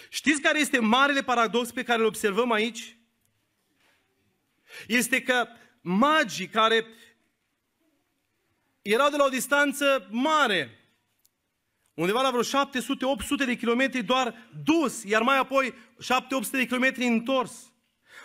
[0.09, 2.97] Știți care este marele paradox pe care îl observăm aici?
[4.87, 5.47] Este că
[5.81, 6.87] magii care
[8.85, 10.79] erau de la o distanță mare,
[11.95, 17.53] undeva la vreo 700-800 de kilometri doar dus, iar mai apoi 7-800 de kilometri întors.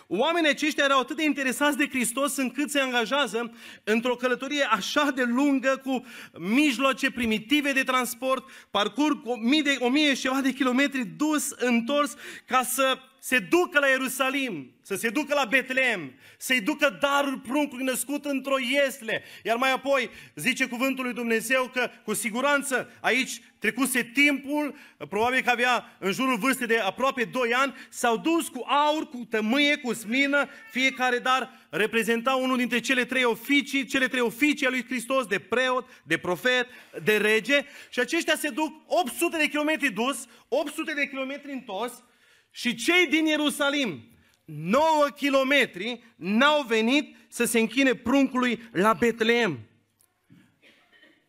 [0.07, 3.53] Oamenii aceștia erau atât de interesați de Hristos încât se angajează
[3.84, 6.05] într-o călătorie așa de lungă cu
[6.38, 11.49] mijloace primitive de transport, parcurg o mie, de, o mie și ceva de kilometri dus,
[11.49, 17.39] întors, ca să se ducă la Ierusalim, să se ducă la Betlehem, să-i ducă darul
[17.39, 19.24] pruncului născut într-o iesle.
[19.43, 24.76] Iar mai apoi zice cuvântul lui Dumnezeu că cu siguranță aici trecuse timpul,
[25.09, 29.28] probabil că avea în jurul vârstei de aproape 2 ani, s-au dus cu aur, cu
[29.30, 34.70] tămâie, cu smină, fiecare dar reprezenta unul dintre cele trei oficii, cele trei oficii a
[34.70, 36.67] lui Hristos, de preot, de profet,
[37.03, 42.03] de rege, și aceștia se duc 800 de kilometri dus, 800 de kilometri întors,
[42.52, 44.04] și cei din Ierusalim,
[44.45, 49.60] 9 kilometri, n-au venit să se închine pruncului la Betleem.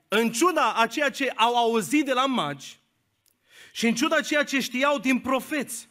[0.09, 2.79] În ciuda a ceea ce au auzit de la magi
[3.73, 5.89] și în ciuda ceea ce știau din profeți,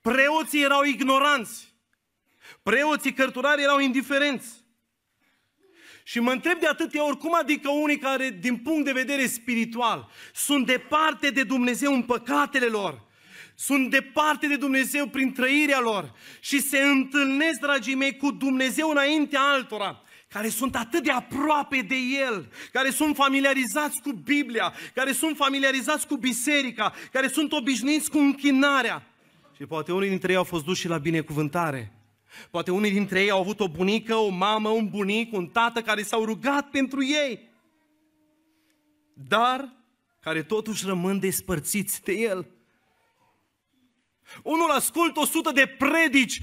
[0.00, 1.74] preoții erau ignoranți,
[2.62, 4.48] preoții cărturari erau indiferenți.
[6.04, 10.10] Și mă întreb de atâtea ori, cum adică unii care, din punct de vedere spiritual,
[10.34, 13.02] sunt departe de Dumnezeu în păcatele lor,
[13.64, 19.40] sunt departe de Dumnezeu prin trăirea lor și se întâlnesc, dragii mei, cu Dumnezeu înaintea
[19.40, 21.94] altora, care sunt atât de aproape de
[22.28, 28.18] El, care sunt familiarizați cu Biblia, care sunt familiarizați cu biserica, care sunt obișnuiți cu
[28.18, 29.06] închinarea.
[29.56, 31.92] Și poate unii dintre ei au fost duși la binecuvântare.
[32.50, 36.02] Poate unii dintre ei au avut o bunică, o mamă, un bunic, un tată care
[36.02, 37.50] s-au rugat pentru ei.
[39.28, 39.72] dar
[40.20, 42.46] care totuși rămân despărțiți de El.
[44.42, 46.40] Unul ascultă o sută de predici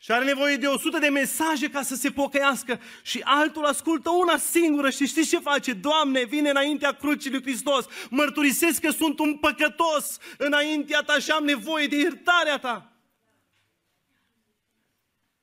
[0.00, 4.10] și are nevoie de o sută de mesaje ca să se pocăiască și altul ascultă
[4.10, 5.72] una singură și știți ce face?
[5.72, 11.44] Doamne, vine înaintea crucii lui Hristos, mărturisesc că sunt un păcătos înaintea ta și am
[11.44, 12.92] nevoie de iertarea ta.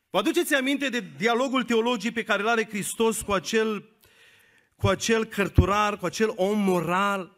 [0.10, 3.90] Vă aduceți aminte de dialogul teologiei pe care îl are Hristos cu acel,
[4.76, 7.38] cu acel cărturar, cu acel om moral?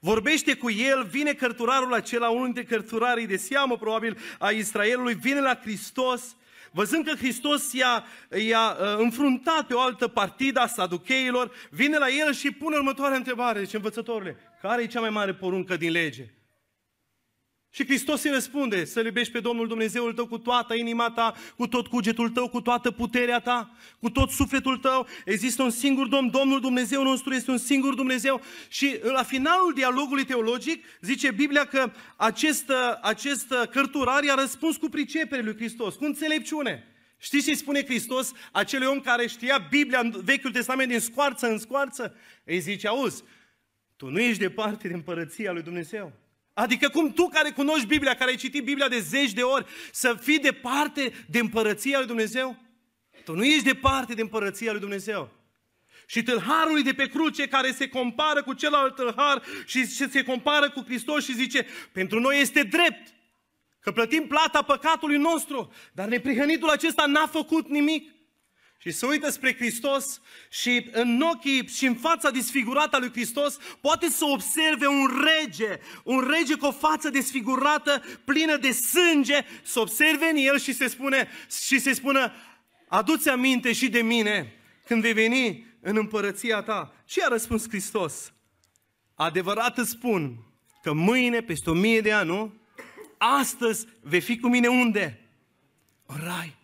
[0.00, 5.40] Vorbește cu el, vine cărturarul acela, unul dintre cărturarii de seamă, probabil, a Israelului, vine
[5.40, 6.36] la Hristos,
[6.70, 8.04] văzând că Hristos i-a,
[8.46, 13.16] i-a uh, înfruntat pe o altă partidă a saducheilor, vine la el și pune următoarea
[13.16, 16.24] întrebare, zice, învățătorule, care e cea mai mare poruncă din lege?
[17.72, 21.66] Și Hristos îi răspunde, să iubești pe Domnul Dumnezeul tău cu toată inima ta, cu
[21.66, 25.06] tot cugetul tău, cu toată puterea ta, cu tot sufletul tău.
[25.24, 28.40] Există un singur Domn, Domnul Dumnezeu nostru este un singur Dumnezeu.
[28.68, 35.42] Și la finalul dialogului teologic zice Biblia că acest, acest cărturar i-a răspuns cu pricepere
[35.42, 36.84] lui Hristos, cu înțelepciune.
[37.18, 41.58] Știți ce spune Hristos acelui om care știa Biblia în Vechiul Testament din scoarță în
[41.58, 42.14] scoarță?
[42.44, 43.22] Îi zice, auzi,
[43.96, 46.19] tu nu ești departe de împărăția lui Dumnezeu.
[46.60, 50.16] Adică cum tu care cunoști Biblia, care ai citit Biblia de zeci de ori, să
[50.20, 52.56] fii departe de împărăția lui Dumnezeu?
[53.24, 55.30] Tu nu ești departe de împărăția lui Dumnezeu.
[56.06, 60.82] Și tâlharului de pe cruce care se compară cu celălalt tâlhar și se compară cu
[60.86, 63.14] Hristos și zice, pentru noi este drept
[63.80, 68.12] că plătim plata păcatului nostru, dar neprihănitul acesta n-a făcut nimic
[68.82, 70.20] și se uită spre Hristos
[70.50, 75.78] și în ochii și în fața disfigurată a lui Hristos poate să observe un rege,
[76.04, 80.88] un rege cu o față desfigurată, plină de sânge, să observe în el și se
[80.88, 81.28] spune
[81.66, 82.32] și se spună
[82.88, 84.54] adu-ți aminte și de mine
[84.86, 86.94] când vei veni în împărăția ta.
[87.04, 88.32] Ce a răspuns Hristos?
[89.14, 90.36] Adevărat îți spun
[90.82, 92.54] că mâine, peste o mie de ani, nu?
[93.18, 95.30] Astăzi vei fi cu mine unde?
[96.06, 96.56] În rai.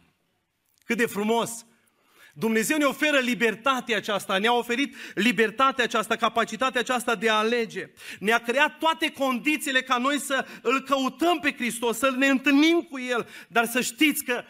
[0.84, 1.66] Cât de frumos!
[2.38, 7.90] Dumnezeu ne oferă libertatea aceasta, ne-a oferit libertatea aceasta, capacitatea aceasta de a alege.
[8.18, 12.98] Ne-a creat toate condițiile ca noi să îl căutăm pe Hristos, să ne întâlnim cu
[12.98, 14.44] El, dar să știți că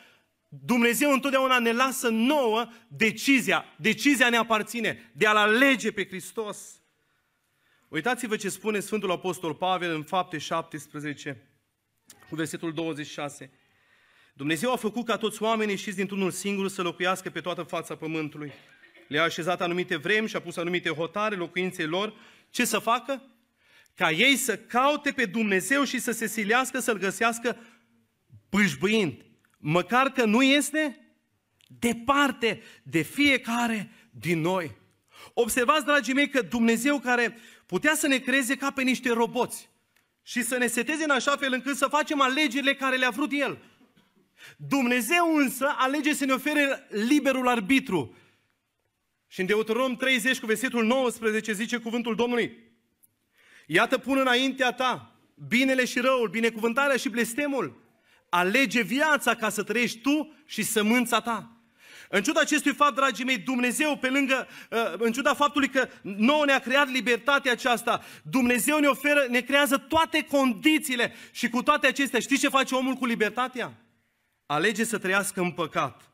[0.49, 3.64] Dumnezeu întotdeauna ne lasă nouă decizia.
[3.76, 6.80] Decizia ne aparține de a-L alege pe Hristos.
[7.89, 11.43] Uitați-vă ce spune Sfântul Apostol Pavel în fapte 17,
[12.28, 13.51] cu versetul 26.
[14.37, 18.53] Dumnezeu a făcut ca toți oamenii și dintr-unul singur să locuiască pe toată fața pământului.
[19.09, 22.14] Le-a așezat anumite vremi și a pus anumite hotare locuinței lor.
[22.51, 23.22] Ce să facă?
[23.95, 27.57] Ca ei să caute pe Dumnezeu și să se silească să-L găsească
[28.51, 29.24] bâșbâind.
[29.59, 31.14] Măcar că nu este
[31.66, 34.76] departe de fiecare din noi.
[35.34, 39.68] Observați, dragii mei, că Dumnezeu care putea să ne creeze ca pe niște roboți
[40.22, 43.59] și să ne seteze în așa fel încât să facem alegerile care le-a vrut El.
[44.57, 48.16] Dumnezeu însă alege să ne ofere liberul arbitru.
[49.26, 52.64] Și în Deuteronom 30 cu versetul 19 zice cuvântul Domnului,
[53.66, 55.16] Iată pun înaintea ta
[55.49, 57.84] binele și răul, binecuvântarea și blestemul.
[58.28, 61.51] Alege viața ca să trăiești tu și sămânța ta.
[62.09, 66.45] În ciuda acestui fapt, dragii mei, Dumnezeu, pe lângă, uh, în ciuda faptului că nouă
[66.45, 72.20] ne-a creat libertatea aceasta, Dumnezeu ne oferă, ne creează toate condițiile și cu toate acestea,
[72.20, 73.72] știți ce face omul cu libertatea?
[74.47, 76.11] Alege să trăiască în păcat.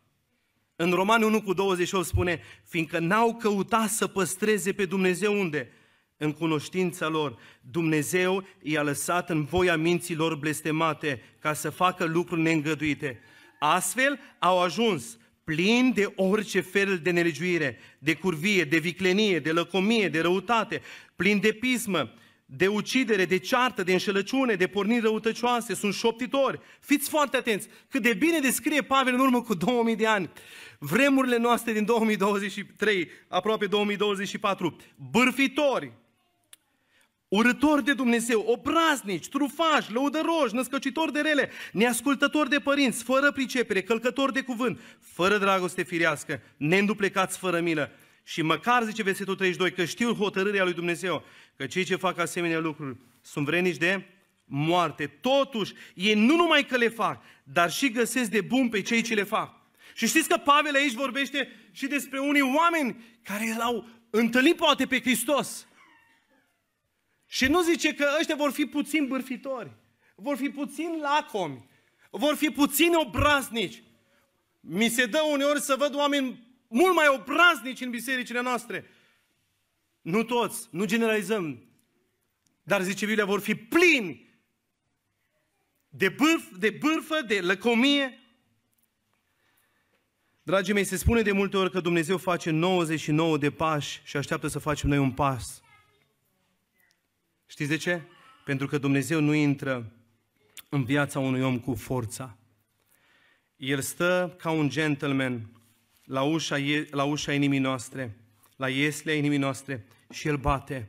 [0.76, 5.70] În Romani 1 cu 28 spune, fiindcă n-au căutat să păstreze pe Dumnezeu unde?
[6.16, 7.38] În cunoștința lor.
[7.60, 13.20] Dumnezeu i-a lăsat în voia minților blestemate ca să facă lucruri neîngăduite.
[13.58, 20.08] Astfel au ajuns plini de orice fel de nelegiuire, de curvie, de viclenie, de lăcomie,
[20.08, 20.82] de răutate,
[21.16, 22.12] plini de pismă,
[22.56, 26.60] de ucidere, de ceartă, de înșelăciune, de porniri răutăcioase, sunt șoptitori.
[26.80, 30.30] Fiți foarte atenți, cât de bine descrie Pavel în urmă cu 2000 de ani.
[30.78, 34.76] Vremurile noastre din 2023, aproape 2024,
[35.10, 35.92] bârfitori,
[37.28, 44.32] urători de Dumnezeu, obraznici, trufași, lăudăroși, născăcitori de rele, neascultători de părinți, fără pricepere, călcători
[44.32, 47.90] de cuvânt, fără dragoste firească, neînduplecați fără milă.
[48.24, 51.24] Și măcar, zice versetul 32, că știu hotărârea lui Dumnezeu,
[51.62, 54.04] că cei ce fac asemenea lucruri sunt vrenici de
[54.44, 55.06] moarte.
[55.06, 59.14] Totuși, ei nu numai că le fac, dar și găsesc de bun pe cei ce
[59.14, 59.60] le fac.
[59.94, 65.00] Și știți că Pavel aici vorbește și despre unii oameni care l-au întâlnit poate pe
[65.00, 65.66] Hristos.
[67.26, 69.70] Și nu zice că ăștia vor fi puțin bârfitori,
[70.14, 71.68] vor fi puțin lacomi,
[72.10, 73.82] vor fi puțin obraznici.
[74.60, 78.86] Mi se dă uneori să văd oameni mult mai obraznici în bisericile noastre.
[80.02, 81.62] Nu toți, nu generalizăm,
[82.62, 84.30] dar zice Biblia, vor fi plini
[85.88, 88.18] de, bârf, de bârfă, de lăcomie.
[90.42, 94.46] Dragii mei, se spune de multe ori că Dumnezeu face 99 de pași și așteaptă
[94.46, 95.62] să facem noi un pas.
[97.46, 98.02] Știți de ce?
[98.44, 99.92] Pentru că Dumnezeu nu intră
[100.68, 102.36] în viața unui om cu forța.
[103.56, 105.50] El stă ca un gentleman
[106.04, 106.56] la ușa,
[106.90, 108.21] la ușa inimii noastre,
[108.56, 110.88] la ieslea inimii noastre și El bate.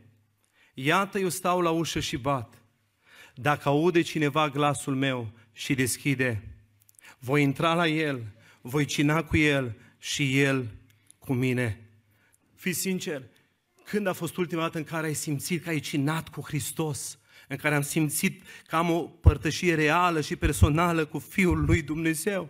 [0.74, 2.62] Iată, eu stau la ușă și bat.
[3.36, 6.44] Dacă aude cineva glasul meu și deschide,
[7.20, 8.24] voi intra la El,
[8.62, 10.68] voi cina cu El și El
[11.20, 11.88] cu mine.
[12.56, 13.24] Fii sincer,
[13.84, 17.18] când a fost ultima dată în care ai simțit că ai cinat cu Hristos?
[17.48, 22.50] În care am simțit că am o părtășie reală și personală cu Fiul lui Dumnezeu?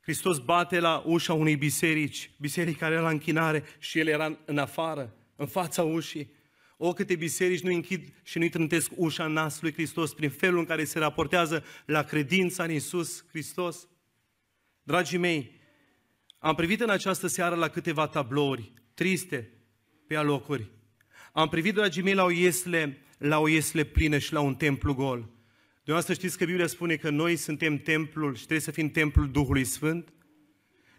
[0.00, 4.58] Hristos bate la ușa unei biserici, biserici care era la închinare și El era în
[4.58, 6.32] afară, în fața ușii.
[6.76, 10.58] O, câte biserici nu închid și nu-i trântesc ușa în nasul lui Hristos prin felul
[10.58, 13.88] în care se raportează la credința în Iisus Hristos.
[14.82, 15.58] Dragii mei,
[16.38, 19.50] am privit în această seară la câteva tablouri triste
[20.06, 20.70] pe alocuri.
[21.32, 24.94] Am privit, dragii mei, la o iesle, la o iesle plină și la un templu
[24.94, 25.28] gol.
[25.90, 29.64] Dumneavoastră știți că Biblia spune că noi suntem templul și trebuie să fim templul Duhului
[29.64, 30.12] Sfânt?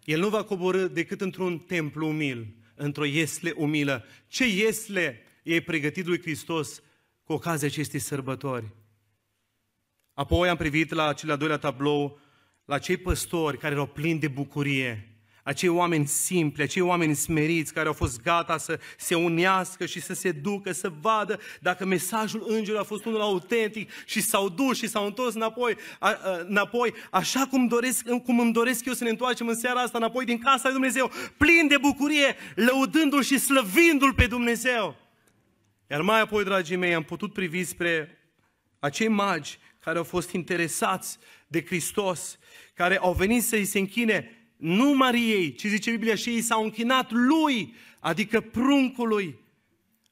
[0.04, 4.06] El nu va coborâ decât într-un templu umil, într-o iesle umilă.
[4.28, 6.82] Ce iesle e pregătit lui Hristos
[7.24, 8.72] cu ocazia acestei sărbători?
[10.14, 12.20] Apoi am privit la cel al doilea tablou,
[12.66, 15.11] la cei păstori care erau plini de bucurie,
[15.44, 20.14] acei oameni simpli, acei oameni smeriți care au fost gata să se unească și să
[20.14, 24.88] se ducă, să vadă dacă mesajul îngerului a fost unul autentic și s-au dus și
[24.88, 26.18] s-au întors înapoi, a, a,
[26.48, 30.26] înapoi așa cum, doresc, cum îmi doresc eu să ne întoarcem în seara asta înapoi
[30.26, 34.96] din casa lui Dumnezeu, plin de bucurie, lăudându-L și slăvindu-L pe Dumnezeu.
[35.90, 38.18] Iar mai apoi, dragii mei, am putut privi spre
[38.80, 41.18] acei magi care au fost interesați
[41.48, 42.38] de Hristos,
[42.74, 47.12] care au venit să-i se închine nu Mariei, ci zice Biblia, și ei s-au închinat
[47.12, 49.40] lui, adică pruncului.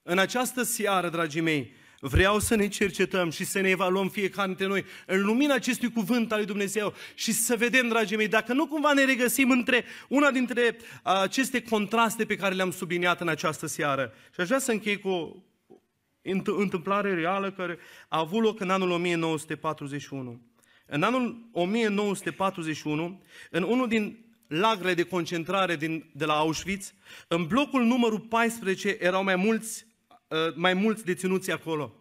[0.04, 4.66] În această seară, dragii mei, vreau să ne cercetăm și să ne evaluăm fiecare dintre
[4.66, 8.68] noi în lumina acestui cuvânt al lui Dumnezeu și să vedem, dragii mei, dacă nu
[8.68, 14.14] cumva ne regăsim între una dintre aceste contraste pe care le-am subliniat în această seară.
[14.34, 15.36] Și aș vrea să închei cu o
[16.58, 17.78] întâmplare reală care
[18.08, 20.41] a avut loc în anul 1941.
[20.86, 26.93] În anul 1941, în unul din lagrele de concentrare din, de la Auschwitz,
[27.28, 29.86] în blocul numărul 14 erau mai mulți,
[30.28, 31.93] uh, mai mulți deținuți acolo.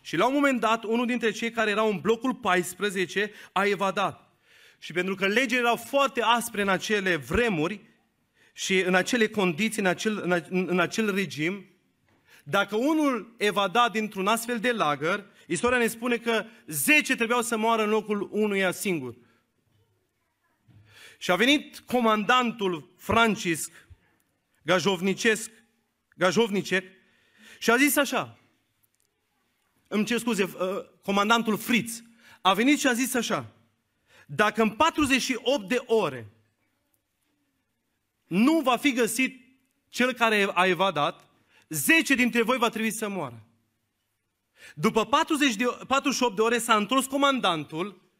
[0.00, 4.32] Și la un moment dat, unul dintre cei care erau în blocul 14 a evadat.
[4.78, 7.80] Și pentru că legile erau foarte aspre în acele vremuri
[8.52, 11.66] și în acele condiții, în acel, în, în acel regim,
[12.44, 17.82] dacă unul evada dintr-un astfel de lagăr, istoria ne spune că 10 trebuiau să moară
[17.82, 19.14] în locul unuia singur.
[21.22, 23.70] Și a venit comandantul Francisc,
[24.62, 25.50] Gajovnicesc,
[26.16, 26.84] Gajovnicec,
[27.58, 28.38] și a zis așa,
[29.88, 30.50] îmi cer scuze, uh,
[31.02, 32.02] comandantul Fritz,
[32.40, 33.52] a venit și a zis așa,
[34.26, 36.30] dacă în 48 de ore
[38.26, 39.58] nu va fi găsit
[39.88, 41.28] cel care a evadat,
[41.68, 43.46] 10 dintre voi va trebui să moară.
[44.74, 48.10] După 40 de, 48 de ore s-a întors comandantul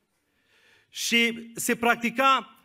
[0.88, 2.57] și se practica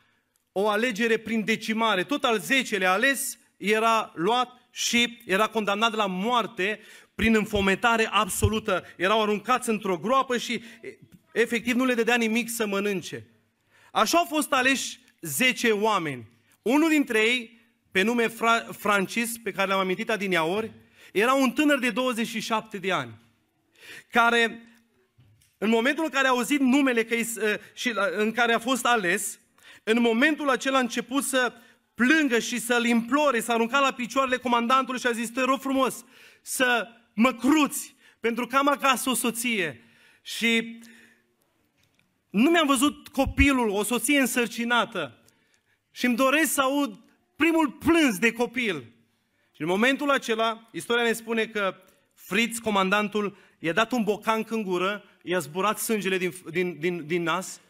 [0.60, 2.04] o alegere prin decimare.
[2.04, 6.80] Tot al zecelea ales era luat și era condamnat la moarte
[7.16, 8.84] prin înfometare absolută.
[8.96, 10.64] Erau aruncați într-o groapă și
[11.32, 13.28] efectiv nu le dădea nimic să mănânce.
[13.92, 16.28] Așa au fost aleși 10 oameni.
[16.62, 20.72] Unul dintre ei, pe nume Fra- Francis, pe care l-am amintit adineaori,
[21.14, 23.14] era un tânăr de 27 de ani,
[24.12, 24.62] care
[25.58, 27.16] în momentul în care a auzit numele că
[27.74, 29.40] și în care a fost ales,
[29.90, 31.54] în momentul acela a început să
[31.94, 36.06] plângă și să-l implore, să arunca la picioarele comandantului și a zis, te rog frumos,
[36.42, 39.84] să mă cruți, pentru că am acasă o soție.
[40.22, 40.80] Și
[42.30, 45.24] nu mi-am văzut copilul, o soție însărcinată.
[45.92, 47.00] Și îmi doresc să aud
[47.36, 48.76] primul plâns de copil.
[49.52, 51.76] Și în momentul acela, istoria ne spune că
[52.14, 57.24] Fritz, comandantul, i-a dat un bocan în gură, i-a zburat sângele din, din, din, din
[57.24, 57.62] nas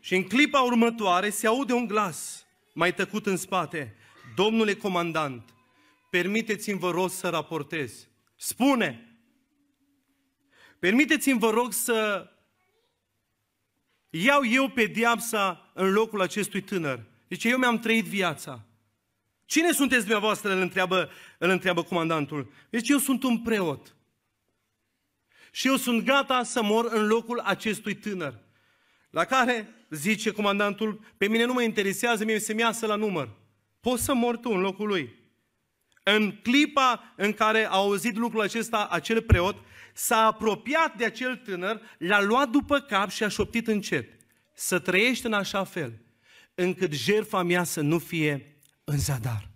[0.00, 3.94] și în clipa următoare se aude un glas mai tăcut în spate.
[4.34, 5.54] Domnule comandant,
[6.10, 8.08] permiteți-mi vă rog să raportez.
[8.36, 9.02] Spune!
[10.78, 12.28] Permiteți-mi vă rog să
[14.10, 17.04] iau eu pe diapsa în locul acestui tânăr.
[17.28, 18.62] Deci eu mi-am trăit viața.
[19.44, 20.52] Cine sunteți dumneavoastră?
[20.52, 22.52] Îl întreabă, îl întreabă comandantul.
[22.70, 23.96] Deci eu sunt un preot.
[25.50, 28.38] Și eu sunt gata să mor în locul acestui tânăr.
[29.10, 33.30] La care, zice comandantul, pe mine nu mă interesează, mie să-mi iasă la număr.
[33.80, 35.16] Poți să mor tu în locul lui.
[36.02, 39.56] În clipa în care a auzit lucrul acesta, acel preot
[39.94, 44.08] s-a apropiat de acel tânăr, l-a luat după cap și a șoptit încet.
[44.54, 46.00] Să trăiești în așa fel,
[46.54, 49.48] încât jertfa mea să nu fie în zadar.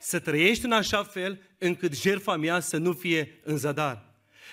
[0.00, 4.04] Să trăiești în așa fel, încât jertfa mea să nu fie în zadar.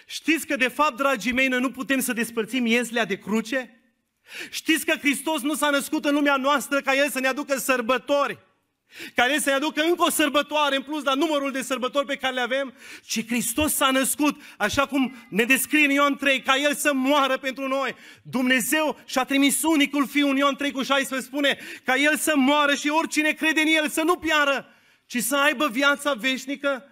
[0.06, 3.77] Știți că, de fapt, dragii mei, noi nu putem să despărțim ieslea de cruce?
[4.50, 8.40] Știți că Hristos nu s-a născut în lumea noastră ca El să ne aducă sărbători,
[9.16, 12.16] ca El să ne aducă încă o sărbătoare în plus la numărul de sărbători pe
[12.16, 12.74] care le avem,
[13.06, 17.38] ci Hristos s-a născut, așa cum ne descrie în Ioan 3, ca El să moară
[17.38, 17.96] pentru noi.
[18.22, 22.76] Dumnezeu și-a trimis unicul Fiu în Ioan 3 cu 16, spune ca El să moară
[22.76, 24.68] și oricine crede în El să nu piară,
[25.06, 26.84] ci să aibă viața veșnică.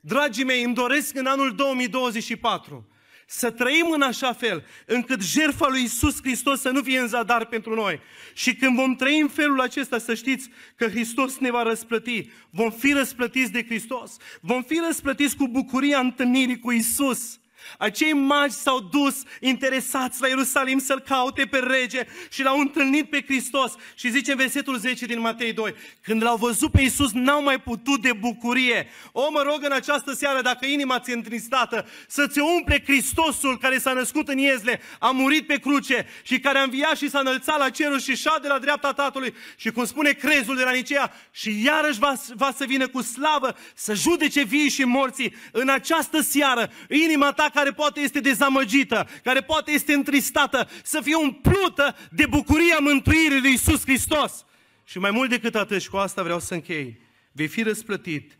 [0.00, 2.89] Dragii mei, îmi doresc în anul 2024
[3.32, 7.46] să trăim în așa fel încât jertfa lui Isus Hristos să nu fie în zadar
[7.46, 8.00] pentru noi.
[8.34, 12.30] Și când vom trăi în felul acesta, să știți că Hristos ne va răsplăti.
[12.50, 14.16] Vom fi răsplătiți de Hristos.
[14.40, 17.39] Vom fi răsplătiți cu bucuria întâlnirii cu Isus.
[17.78, 23.22] Acei magi s-au dus interesați la Ierusalim să-L caute pe rege și l-au întâlnit pe
[23.26, 23.74] Hristos.
[23.94, 27.60] Și zice în versetul 10 din Matei 2, când l-au văzut pe Iisus, n-au mai
[27.60, 28.88] putut de bucurie.
[29.12, 33.92] O, mă rog în această seară, dacă inima ți-e întristată, să-ți umple Hristosul care s-a
[33.92, 37.70] născut în Iezle, a murit pe cruce și care a înviat și s-a înălțat la
[37.70, 41.98] cerul și șade la dreapta Tatălui și cum spune crezul de la Nicea și iarăși
[41.98, 47.32] va, va să vină cu slavă să judece vii și morții în această seară, inima
[47.32, 53.40] ta care poate este dezamăgită, care poate este întristată, să fie umplută de bucuria mântuirii
[53.40, 54.44] lui Isus Hristos.
[54.84, 57.00] Și mai mult decât atât, și cu asta vreau să închei,
[57.32, 58.38] vei fi răsplătit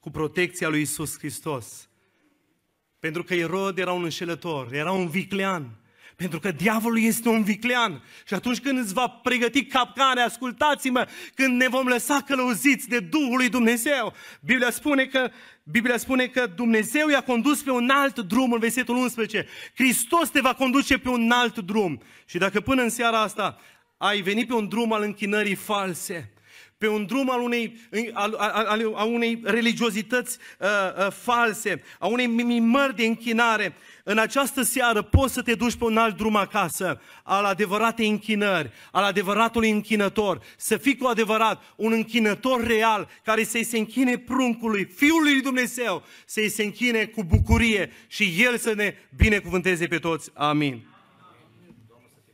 [0.00, 1.88] cu protecția lui Isus Hristos.
[2.98, 5.81] Pentru că Erod era un înșelător, era un viclean.
[6.22, 8.02] Pentru că diavolul este un viclean.
[8.26, 13.36] Și atunci când îți va pregăti capcane, ascultați-mă, când ne vom lăsa călăuziți de Duhul
[13.36, 14.14] lui Dumnezeu.
[14.40, 15.30] Biblia spune că,
[15.62, 19.46] Biblia spune că Dumnezeu i-a condus pe un alt drum în versetul 11.
[19.74, 22.02] Hristos te va conduce pe un alt drum.
[22.26, 23.58] Și dacă până în seara asta
[23.96, 26.31] ai venit pe un drum al închinării false,
[26.82, 27.80] pe un drum al unei,
[28.12, 33.74] al, al, al unei religiozități uh, uh, false, a unei mimări de închinare,
[34.04, 38.70] în această seară poți să te duci pe un alt drum acasă, al adevăratei închinări,
[38.92, 44.84] al adevăratului închinător, să fii cu adevărat un închinător real, care să-i se închine pruncului,
[44.84, 50.30] Fiului lui Dumnezeu, să-i se închine cu bucurie și El să ne binecuvânteze pe toți.
[50.34, 50.91] Amin.